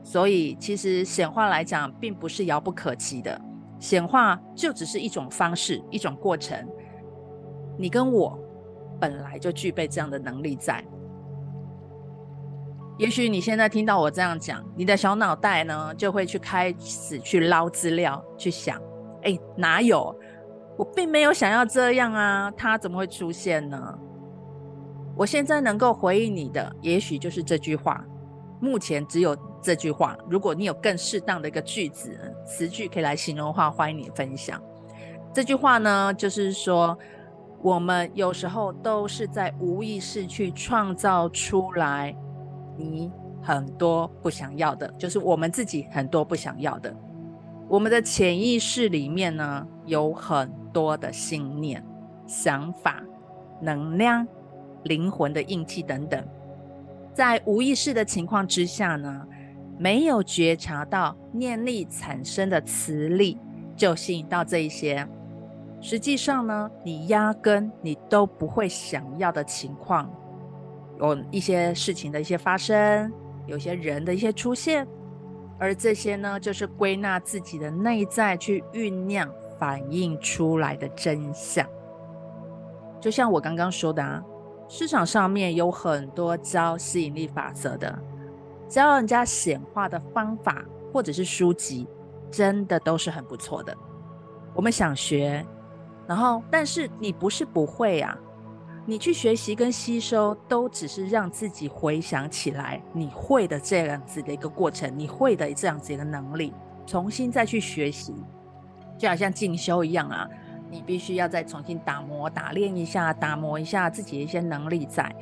[0.04, 3.36] 所以其实显化来讲，并不是遥不可及的。
[3.80, 6.64] 显化就只是一种方式，一种过程。
[7.76, 8.38] 你跟我
[9.00, 10.84] 本来就具备这样的能力在。
[13.01, 18.78] 也许你现在听到我这样讲，你的小脑袋呢就会去开始去捞资料，去想：
[19.22, 20.14] 哎，哪有？
[20.76, 23.98] 我并没有想要这样啊，它怎么会出现呢？
[25.16, 28.05] 我现在能够回应你的，也许就是这句话。
[28.61, 30.14] 目前只有这句话。
[30.28, 34.61] 如果你有更适当的一个句子、词句可以来形容的话，欢迎你分享。
[35.32, 36.98] 这句话呢，就是说，
[37.62, 42.14] 我们有时候都是在无意识去创造出来
[42.81, 43.12] 你
[43.43, 46.95] 很多不想要的，就是我们自己很多不想要的。
[47.68, 51.85] 我们的潜意识里面呢，有很多的信念、
[52.26, 53.03] 想法、
[53.61, 54.26] 能量。
[54.85, 56.26] 灵魂的印记等等，
[57.12, 59.26] 在无意识的情况之下呢，
[59.78, 63.39] 没有觉察到念力产生的磁力，
[63.76, 65.07] 就吸引到这一些。
[65.83, 70.11] 实际上呢，你压根你都不会想要的情况，
[71.01, 73.12] 有一些事情的一些发生，
[73.46, 74.86] 有些人的一些出现，
[75.59, 79.28] 而这些呢，就是归纳自己的内在去酝酿、
[79.59, 81.66] 反映出来的真相。
[83.01, 84.22] 就像我刚刚说的啊。
[84.72, 87.98] 市场上面有很多教吸引力法则的，
[88.68, 91.88] 教人家显化的方法，或者是书籍，
[92.30, 93.76] 真的都是很不错的。
[94.55, 95.44] 我们想学，
[96.07, 98.16] 然后但是你不是不会啊，
[98.91, 106.53] 你去学习跟吸收，都只是让自己回想起来你会的这样子的一个过程，你会的这样子一个能力，
[106.84, 108.12] 重新再去学习，
[108.99, 110.28] 就好像进修一样啊。
[110.68, 115.14] 你必须要再重新打磨、打练一下，打磨一下自己的一些能力在。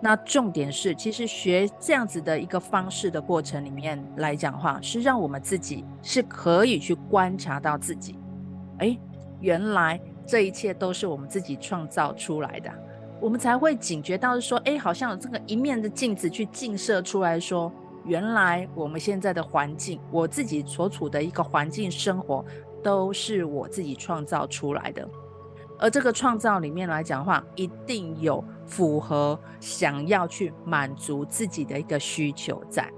[0.00, 8.18] 那重点是，其实学这样子的一个方式的过程里面来讲话，是让我们自己是可以去观察到自己，
[8.78, 8.98] 哎，
[9.38, 12.72] 原来这一切都是我们自己创造出来的，
[13.22, 17.72] 我们才会警觉到说，哎，好像有这个一面的镜子去映射出来说，
[18.04, 22.44] 原来我们现在的环境，我自己所处的一个环境生活。
[22.82, 25.08] 都是我自己创造出来的，
[25.78, 32.90] 而这个创造里面来讲的话，一定有符合想要去满足自己的一个需求在。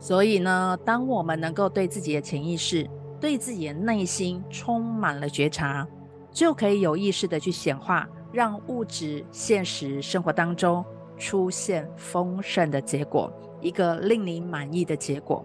[0.00, 2.84] 所以呢，当我们能够对自己的潜意识
[3.20, 5.86] 对自己的内心充满了觉察，
[6.32, 10.84] 就可以有意识的去显化，让物质现实生活当中
[11.16, 15.44] 出现丰盛的结果，一个令你满意的结果。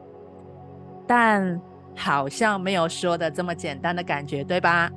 [1.07, 1.59] 但
[1.95, 4.91] 好像没有说的这么简单的感觉，对吧？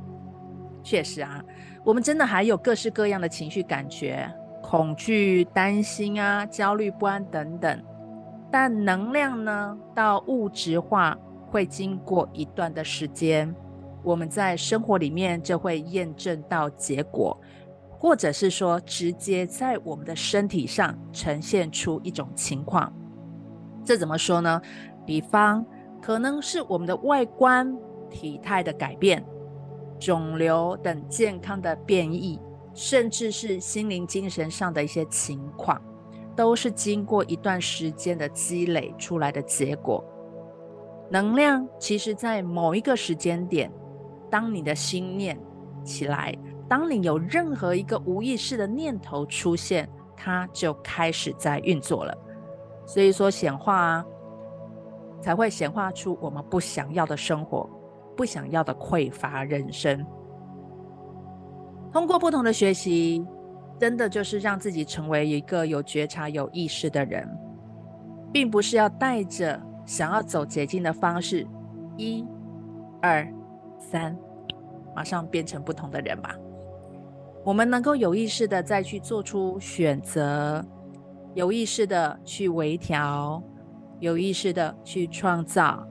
[0.82, 1.42] 确实啊，
[1.84, 4.30] 我们真的还有各式各样的情绪感觉，
[4.62, 7.82] 恐惧、担心啊、焦虑不安等等。
[8.50, 11.16] 但能量呢，到物质化
[11.50, 13.54] 会经过一段的时间，
[14.02, 17.38] 我们在生活里面就会验证到结果，
[17.98, 22.92] 或者是说直接在我们的身体上呈现出一种情况。
[23.84, 24.60] 这怎么说呢？
[25.04, 25.66] 比方。
[26.00, 27.76] 可能是我们的外观、
[28.08, 29.22] 体态的改变、
[29.98, 32.40] 肿瘤等健康的变异，
[32.72, 35.82] 甚至是心灵、精神上的一些情况，
[36.36, 40.02] 都是经过一段时间的积累出来的结果。
[41.10, 43.68] 能量其实，在某一个时间点，
[44.30, 45.36] 当你的心念
[45.82, 46.32] 起来，
[46.68, 52.16] 当你有任何一个无意识的念头出现，它就开始在运作了。
[52.86, 54.06] 所以说显化啊。
[55.20, 57.68] 才会显化出我们不想要的生活，
[58.16, 60.06] 不想要的匮乏人生。
[61.92, 63.26] 通过不同的学习，
[63.80, 67.28] 真的就是让自己成为一个有觉察、有意识的人，
[68.32, 71.44] 并不是要带着想要走捷径的方式，
[71.96, 72.24] 一、
[73.02, 73.28] 二、
[73.76, 74.16] 三，
[74.94, 76.32] 马上变成不同的人吧。
[77.48, 80.62] 我们能够有意识的再去做出选择，
[81.32, 83.42] 有意识的去微调。
[84.00, 85.82] 有意识的去创造，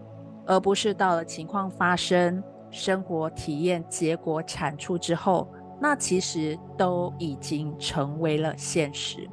[0.45, 5.51] 而不是到了情况发生、生活体验结果产出之后，
[5.81, 9.27] 那其实都已经成为了现实。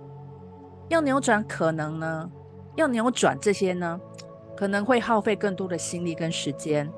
[0.89, 2.31] 要扭转可能呢？
[2.75, 4.01] 要扭转这些呢，
[4.57, 6.91] 可能会耗费更多的心力跟时间，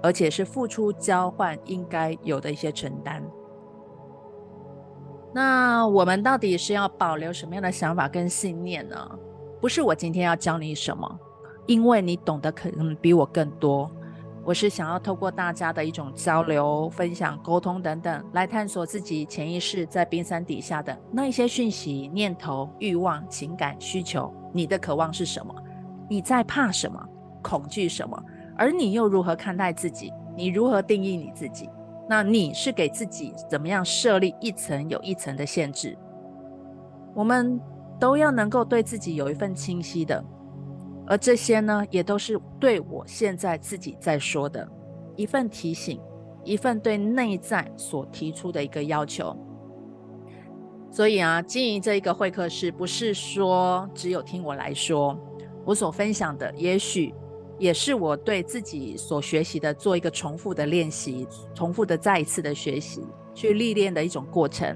[0.00, 3.20] 而且是付出交换应该有的一些承担。
[5.32, 8.96] 那我们到底是要保留什么样的想法跟信念呢？
[9.60, 11.18] 不是我今天要教你什么，
[11.66, 13.90] 因为你懂得可能比我更多。
[14.42, 24.32] 我是想要透过大家的一种交流、分享、沟通等等，来探索自己潜意识在冰山底下的那一些讯息、念头、欲望、情感、需求。
[24.52, 25.54] 你的渴望是什么？
[26.08, 26.98] 你在怕什么？
[27.42, 28.20] 恐惧什么？
[28.56, 30.10] 而你又如何看待自己？
[30.34, 31.68] 你如何定义你自己？
[32.10, 35.96] 那你是给自己怎么样设立一层有一层的限制？
[37.14, 37.60] 我们。
[38.00, 40.24] 都要能够对自己有一份清晰的，
[41.06, 44.66] 而这些呢，也都是对我现在自己在说的
[45.16, 46.00] 一份提醒，
[46.42, 49.36] 一份对内在所提出的一个要求。
[50.90, 55.14] 所以啊，经营这一个会客室，不是说只有听我来说，
[55.66, 57.14] 我所分享的，也许
[57.60, 64.74] 也是我对自己所学习的，做一个重复的练习，重复的再一次的学习，去历练的一种过程。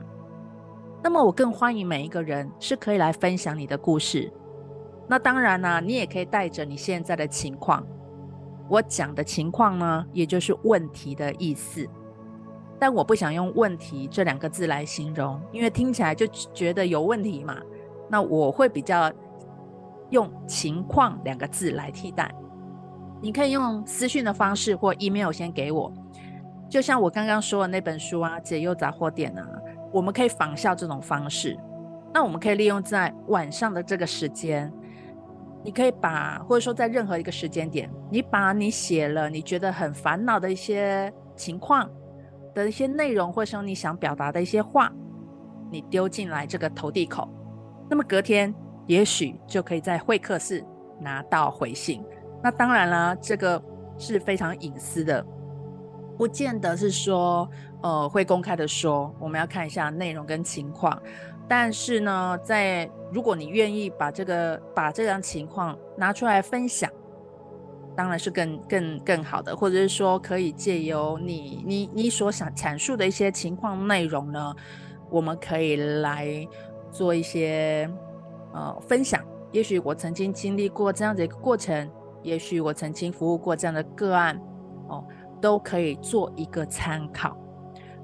[1.02, 4.30] 那么我更欢迎每一个人是可以来分享你的故事。
[5.08, 7.82] 那当然呢、你也可以带着你现在的情况。
[8.68, 11.88] 我讲的情况呢，也就是问题的意思。
[12.78, 17.56] 但我不想用问题这两个字来形容，因为听起来就觉得有问题嘛。
[18.10, 19.10] 那我会比较
[20.10, 22.30] 用情况两个字来替代。
[23.20, 25.92] 你可以用私讯的方式或 email 先给我，
[26.68, 29.46] 就像我刚刚说的那本书啊，《解忧杂货店》啊。
[29.92, 31.56] 我们可以仿效这种方式，
[32.12, 34.72] 那我们可以利用在晚上的这个时间，
[35.62, 41.88] 你可以把，或者说在任何一个时间点，你把你写了你觉得很烦恼的一些情况
[42.52, 44.92] 的一些内容，或者说你想表达的一些话，
[45.70, 47.28] 你丢进来这个投递口，
[47.88, 48.52] 那么隔天
[48.88, 50.64] 也许就可以在会客室
[51.00, 52.02] 拿到回信。
[52.44, 53.60] 那当然啦，这个
[53.96, 55.24] 是非常隐私的。
[56.18, 57.48] 不见得是说，
[57.82, 61.00] 呃，会公开的说，我们要看一下内容跟情况。
[61.48, 66.90] 但是呢，在如果你愿意把这个把这样情况拿出来分享，
[67.96, 69.56] 当然是更更更好的。
[69.56, 74.54] 或者是说，可以借由你你你所想阐述的一些情况内容呢，
[75.08, 76.46] 我们可以来
[76.92, 77.90] 做一些
[78.52, 79.24] 呃分享。
[79.50, 81.90] 也许我曾经经历过这样的一个过程，
[82.24, 84.36] 也许我曾经服务过这样的个案，
[84.88, 85.04] 哦。
[85.40, 87.36] 都可以做一个参考。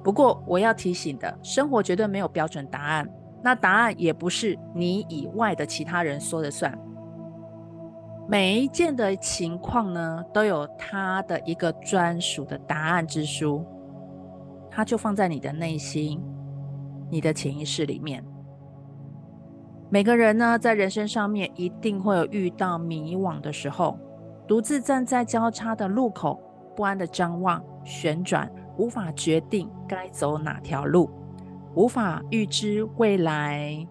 [0.04, 3.08] 不过我要提醒的，生活绝对没有标准答案，
[3.42, 6.78] 那答案也不是你以外的其他人说了算。
[8.28, 13.64] 每一件的情况呢，都有它的一个专属的答案之书，
[14.70, 16.22] 它就放在你的内心、
[17.10, 18.22] 你的潜意识里面。
[19.88, 23.98] 每个人呢，在人生上面一定会有遇到迷惘的时候，
[24.50, 26.42] 独自站在交叉的路口。
[26.74, 31.08] 不安的张望、旋转，无法决定该走哪条路，
[31.74, 33.86] 无法预知未来，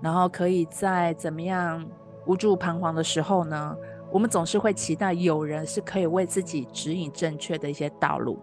[0.00, 1.84] 然后可以在怎么样
[2.26, 3.76] 无助彷徨的时候呢，
[4.10, 8.38] 我们总是会期待有人是可以为自己指引正确的一些道路。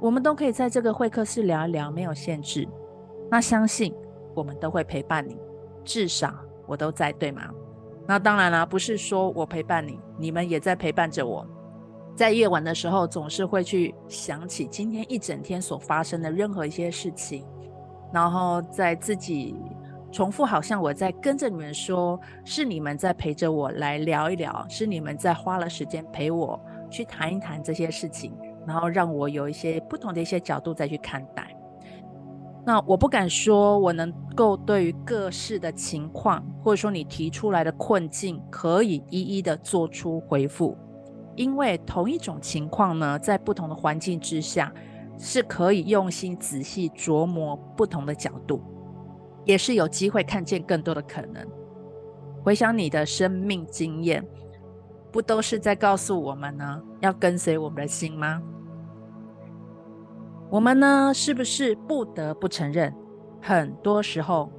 [0.00, 2.66] 我们都可以在这个会客室聊一聊，没有限制。
[3.30, 3.94] 那相信
[4.34, 5.36] 我们都会陪伴你，
[5.84, 6.32] 至少
[6.66, 7.42] 我都在，对吗？
[8.06, 11.44] 那当然啦，不是说我陪伴你，你们也在陪伴着我。
[12.14, 17.44] 在夜晚的时候，总是会去想起今天一整天所发生的任何一些事情，
[18.12, 19.56] 然后在自己
[20.12, 28.32] 重复，好像我在跟着你们说，是你们在陪着我来聊一聊，是你们在花了时间陪我去谈一谈这些事情。
[28.64, 31.51] 然后让我有一些不同的一些角度再去看待。
[32.64, 40.76] 那我不敢说我能够对于各式的情况，或者说你提出来的困境，可以一一的做出回复，
[41.34, 44.72] 因为同一种情况呢，在不同的环境之下，
[45.18, 48.60] 是可以用心仔细琢磨不同的角度，
[49.44, 51.46] 也是有机会看见更多的可能。
[52.42, 54.24] 回想你的生命经验。
[55.12, 58.42] 不都是在告诉我们呢，要跟随我们的心吗？
[60.52, 62.94] 我们呢，是不是不得不承认，
[63.40, 64.52] 很多时候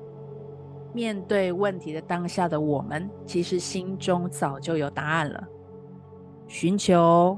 [0.91, 5.47] 面对问题的当下的我们，其实心中早就有答案了。
[6.47, 7.37] 寻求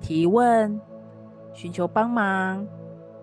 [0.00, 0.80] 提问、
[1.52, 2.64] 寻求帮忙、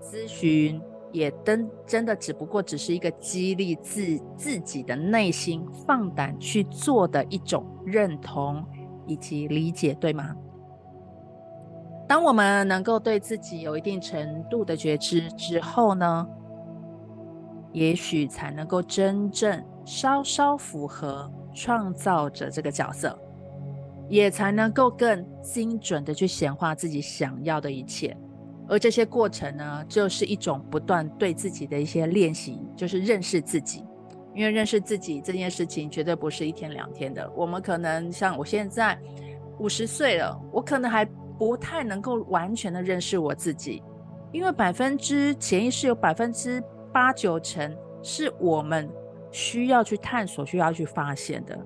[0.01, 0.81] 咨询，
[1.13, 8.61] 也真真的只不过只是一个激励自自己的内心放胆去做的一种认同。
[9.05, 10.33] 以及理解，对吗？
[12.07, 16.27] 当我们能够对自己有一定程度的觉知之后呢，
[17.71, 23.17] 也许才能够真正稍稍符合创造者这个角色，
[24.09, 28.15] 也才能够更精准的去显化自己想要的一切。
[28.67, 33.85] 而这些过程呢，就是一种不断对自己的一些练习，就是认识自己。
[34.35, 37.31] 因为认识自己这件事情绝对不是一天两天的。
[37.35, 38.97] 我们可能像我现在
[39.59, 41.07] 五十岁了，我可能还
[41.43, 43.83] 不太能够完全的认识我自己，
[44.31, 46.63] 因为百分之潜意识有百分之
[46.93, 48.89] 八九成是我们
[49.29, 51.59] 需要去探索、需要去发现的。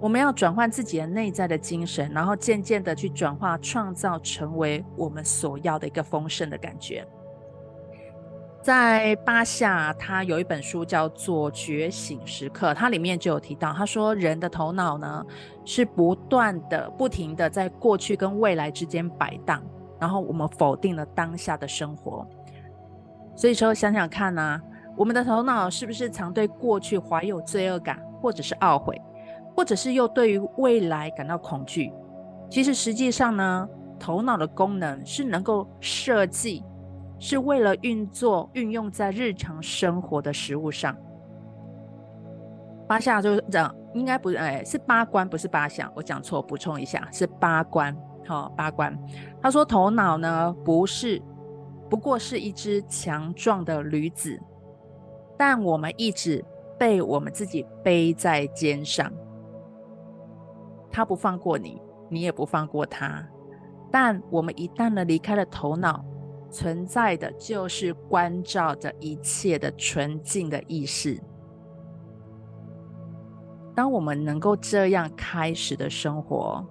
[0.00, 7.06] 我们要转换自己的内在的精神，然后渐渐的去转化、创造，成为我们所要的一个丰盛的感觉。
[8.62, 15.24] 在巴夏，他有一本书叫做《觉醒时刻》，它里面就有提到，他说人的头脑呢
[15.64, 19.62] 是不断的、不停的在过去跟未来之间摆荡，
[19.98, 22.26] 然后我们否定了当下的生活。
[23.34, 24.62] 所以说，想想看呢、啊，
[24.94, 29.00] 我们的头脑是不是常对过去怀有罪恶感，或者是懊悔，
[29.56, 31.90] 或者是又对于未来感到恐惧？
[32.50, 33.66] 其实实际上呢，
[33.98, 36.62] 头脑的功能是能够设计。
[37.20, 40.96] 是为了运作、运用在日常生活的食物上。
[42.88, 47.96] 八下就是这样，应该不是，哎，是八关，不是八项，我讲错，补充一下，是八关。
[48.26, 48.98] 好、八关。
[49.40, 51.22] 他说，头脑呢，不是，
[51.88, 54.40] 不过是一只强壮的驴子，
[55.36, 56.44] 但我们一直
[56.78, 59.12] 被我们自己背在肩上。
[60.90, 63.24] 他不放过你，你也不放过他。
[63.90, 66.04] 但我们一旦呢离开了头脑。
[66.50, 71.20] 存在的就是关照着一切的纯净的意识。
[73.74, 76.62] 当我们能够这样开始的生活，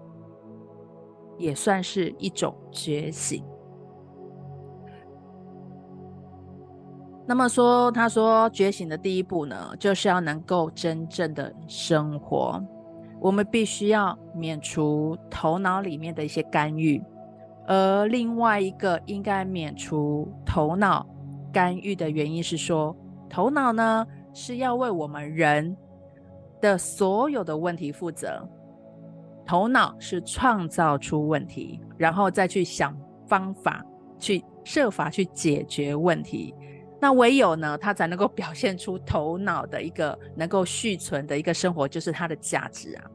[1.38, 3.43] 也算是一种觉醒。
[7.25, 12.61] 那么说，他说觉醒的第一步呢，就是要能够真正的生活。
[13.21, 17.03] 我们必须要免除头脑里面的一些干预。
[17.72, 21.07] 而另外一个应该免除头脑
[21.53, 22.97] 干预的原因是说，
[23.30, 24.03] 头脑呢
[24.34, 25.78] 是要为我们人
[26.59, 28.43] 的所有的问题负责，
[29.45, 32.97] 头脑是创造出问题，然后再去想
[33.28, 33.86] 方法，
[34.17, 36.55] 去设法去解决问题。
[36.99, 43.05] 那唯有呢，它才能够表现出头脑的一个能够续存的一个生活，就是它的价值啊。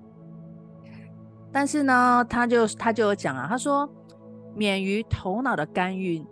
[1.50, 3.92] 但是呢，他就他就有讲啊，他说。
[4.54, 6.24] 免于头脑的干预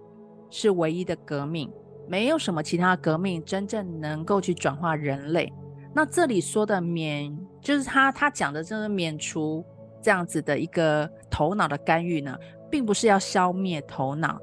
[0.51, 1.71] 是唯一的革命，
[2.09, 5.53] 没有什么其他革命真正能够去转化人类。
[5.95, 9.65] 那这里说的免，就是他他讲的，就是免除
[10.01, 12.37] 这样子的一个头脑的干预呢，
[12.71, 14.39] 并不是要消灭头脑，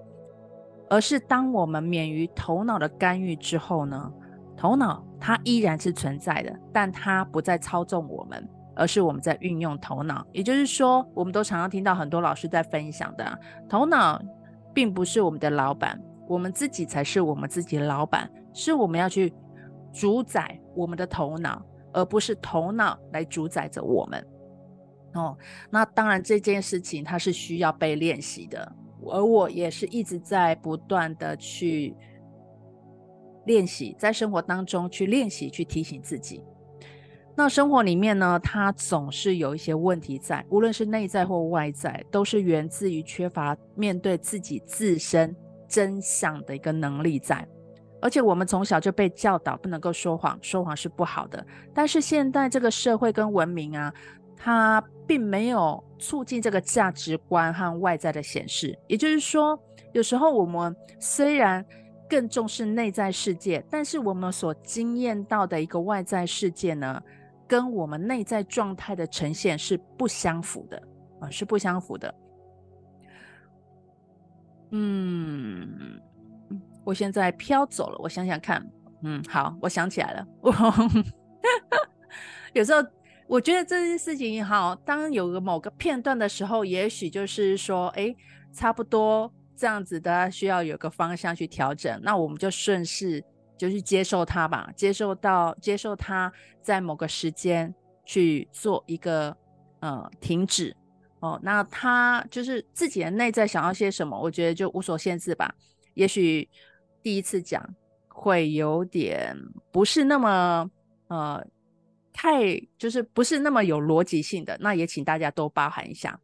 [0.89, 4.11] 而是当我们免于头脑的干预之后呢，
[4.55, 8.47] 头脑它依然是存在的，但它不再操纵我们，
[8.79, 10.25] 而是我们在运用头脑。
[10.31, 14.21] 也就是说，我们都常常听到很多老师在分享的，头脑
[14.73, 19.33] 并不是我们的老板，我们自己才是我们自己的老板，是我们要去
[19.91, 21.61] 主宰我们的头脑，
[21.91, 24.25] 而不是头脑来主宰着我们。
[25.13, 25.37] 哦，
[25.69, 28.71] 那当然这件事情它是需要被练习的，
[29.07, 31.95] 而我也是一直在不断的去
[33.45, 36.43] 练习，在生活当中去练习，去提醒自己。
[37.39, 45.33] 那生活里面呢，它总是有一些问题在，无论是内在或外在，都是源自于缺乏面对自己自身
[45.65, 47.47] 真相的一个能力在。
[48.01, 51.41] 而且我们从小就被教导不能够说谎，说谎是不好的。
[51.73, 53.93] 但是现在这个社会跟文明啊，
[54.35, 58.77] 它并没有促进这个价值观和外在的显示。
[58.85, 59.57] 也就是说，
[59.93, 61.65] 有时候我们虽然
[62.09, 67.01] 更重视内在世界，但是我们所经验到的一个外在世界呢，
[67.49, 70.81] 跟我们内在状态的呈现是不相符的
[71.19, 72.15] 啊，是不相符的。
[74.71, 75.99] 嗯。
[76.85, 78.65] 我现在飘走了，我想想看，
[79.03, 80.25] 嗯，好，我想起来了。
[82.53, 82.83] 有时候
[83.27, 88.15] 我觉得这件事情也好，当有个某个片段的时候，也许就是说，哎，
[88.51, 93.23] 差不多这样子的，需要有个方向去调整，那我们就顺势
[93.59, 96.33] 就去接受它吧，接受到接受它
[96.63, 97.71] 在某个时间
[98.05, 99.35] 去做一个
[99.81, 100.75] 呃停止
[101.19, 105.53] 哦，那他就是自己的内在想要些什么，我觉得就无所限制吧，
[105.93, 106.49] 也许。
[107.01, 107.65] 第一次讲
[108.09, 109.33] 会有点
[109.71, 110.69] 不是那么
[111.07, 111.41] 呃
[112.11, 116.19] 太就是不是那么有逻辑性的，那也请大家多包涵一下。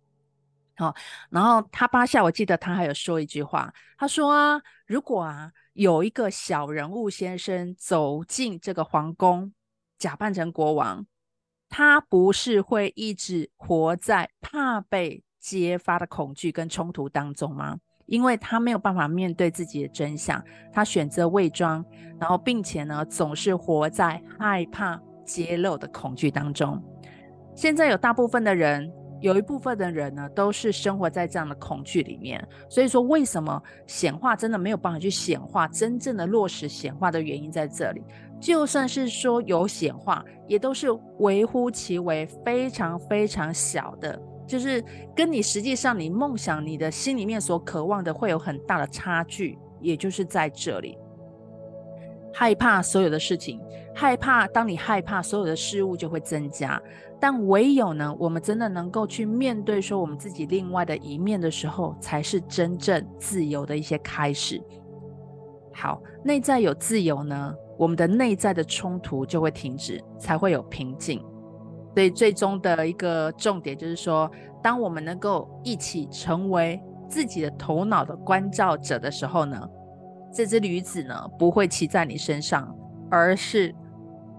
[0.76, 0.94] 好，
[1.30, 9.52] 然后他八下，我记得他还有说一句话，他说啊，如果啊有一个小人物先生走进这个皇宫，
[9.98, 11.06] 假扮成国王，
[11.68, 17.78] 他不是会一直活在怕被揭发的恐惧跟冲突当中吗？
[18.06, 21.84] 因为他没有办法面对自己的真相，他选择伪装，
[22.18, 26.82] 然后并且呢，总是活在害怕揭露的恐惧当中。
[27.54, 28.90] 现在有大部分的人，
[29.26, 32.48] 有一部分的人呢，都是生活在这样的恐惧里面。
[32.70, 38.04] 所以说，为什么显化真的没有办法去显化，真正的落实显化的原因在这里。
[38.40, 44.22] 就算是说有显化，也都是微乎其微，非常非常小的。
[44.46, 44.84] 就是
[45.16, 50.96] 跟你实际上你梦想、你的心里面所渴望的会有很大的差距，也就是在这里，
[52.32, 53.60] 害怕所有的事情，
[53.96, 56.80] 害怕当你害怕所有的事物就会增加，
[57.28, 64.62] 但唯有呢，我们真的能够去面对说我们自己另外的一面的时候，才是真正自由的一些开始。
[65.74, 71.20] 好，内在有自由呢，我们的内在的冲突就会停止，才会有平静。
[71.96, 74.30] 所以最终的一个重点就是说，
[74.62, 79.60] 当我们能够一起成为自己的头脑的关照者的时候呢，
[80.32, 82.72] 这只驴子呢不会骑在你身上，
[83.10, 83.74] 而是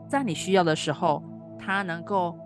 [0.09, 1.21] 在你需要的时候，
[1.59, 2.39] 它能够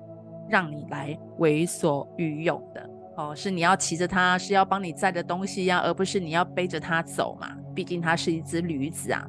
[0.50, 3.34] 让你来为所欲用的哦。
[3.34, 7.56] 是你要骑着它，是要帮你载的东西呀、而不是你要背着它走嘛。
[7.74, 9.26] 毕竟它是一只驴子啊。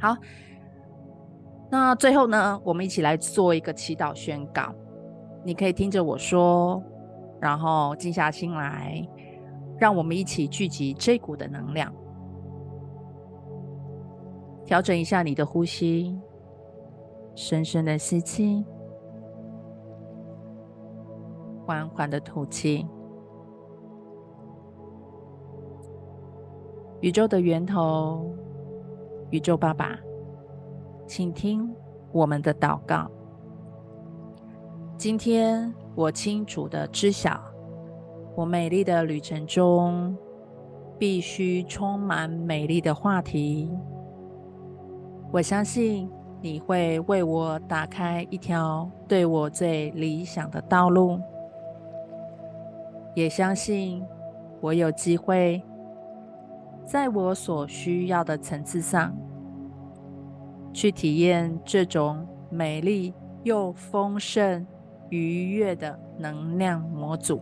[0.00, 0.16] 好。
[1.72, 4.74] 那最后呢，我们一起来做一个祈祷宣告。
[5.44, 6.82] 你可以听着我说，
[7.40, 9.00] 然后静下心来，
[9.78, 11.94] 让我们一起聚集这股的能量，
[14.66, 16.18] 调整一下你的呼吸，
[17.36, 18.64] 深深的吸气，
[21.70, 22.84] 缓缓的吐气。
[27.00, 28.34] 宇宙的源头，
[29.30, 29.96] 宇宙爸爸。
[31.06, 31.72] 请听
[32.10, 33.08] 我们的祷告。
[34.96, 37.40] 今天我清楚的知晓，
[38.34, 40.16] 我美丽的旅程中
[40.98, 43.70] 必须充满美丽的话题。
[45.32, 46.10] 我相信
[46.40, 51.20] 你会为我打开一条对我最理想的道路，
[53.14, 54.02] 也相信
[54.60, 55.62] 我有机会
[56.84, 59.16] 在我所需要的层次上。
[60.72, 64.64] 去体验这种美丽又丰盛、
[65.08, 67.40] 愉悦的能量模组，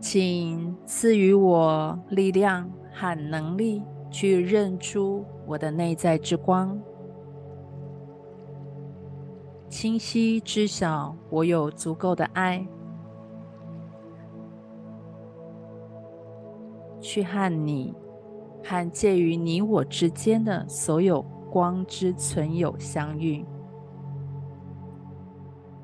[0.00, 6.76] 请赐予我力量和能力，去认出我的内在之光，
[9.74, 12.64] 清晰知晓我有足够的爱，
[17.00, 17.92] 去和你。
[18.62, 21.20] 和介于你我之间的所有
[21.50, 23.44] 光之存有相遇，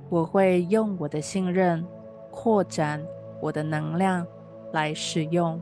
[0.08, 1.84] 我会用我的信任
[2.30, 3.04] 扩展
[3.42, 4.24] 我的能量
[4.72, 5.60] 来使用，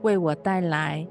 [0.00, 1.06] 为我带来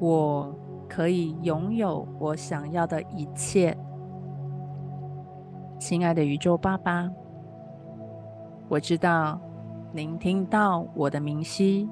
[0.00, 0.52] 我
[0.88, 3.78] 可以拥有我想要的一切。
[5.80, 7.10] 亲爱的宇宙爸爸，
[8.68, 9.40] 我知道
[9.94, 11.88] 您听到我的明晰，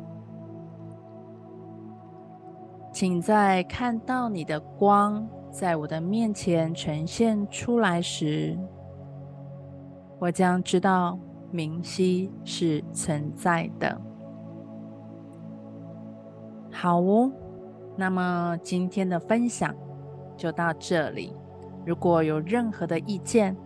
[2.93, 5.27] 请在看到你的光。
[5.51, 8.57] 在我的面前呈现出来时，
[10.19, 11.19] 我将知道
[11.51, 13.99] 明晰是存在的。
[16.71, 17.33] 好哦，
[17.97, 19.75] 那么今天的分享
[20.37, 21.35] 就到这里。
[21.87, 23.57] 如果有任何的意见，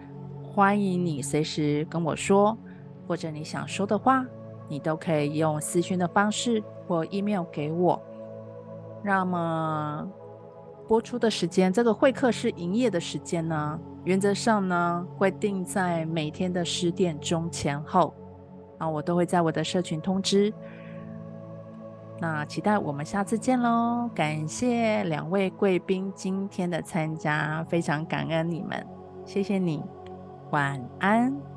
[0.54, 2.56] 欢迎你随时跟我说，
[3.08, 4.24] 或者你想说的话，
[4.68, 8.00] 你都可以用私讯的方式或 email 给我。
[9.02, 10.08] 那么。
[10.88, 18.12] 播出的时间，这个会客室营业的时间呢，原则上呢会定在每天的十点钟前后，
[18.76, 20.52] 啊，我都会在我的社群通知。
[22.18, 24.10] 那期待我们下次见喽！
[24.14, 28.84] 感谢两位贵宾今天的参加，非常感恩你们，
[29.24, 29.82] 谢谢你，
[30.52, 31.51] 晚安。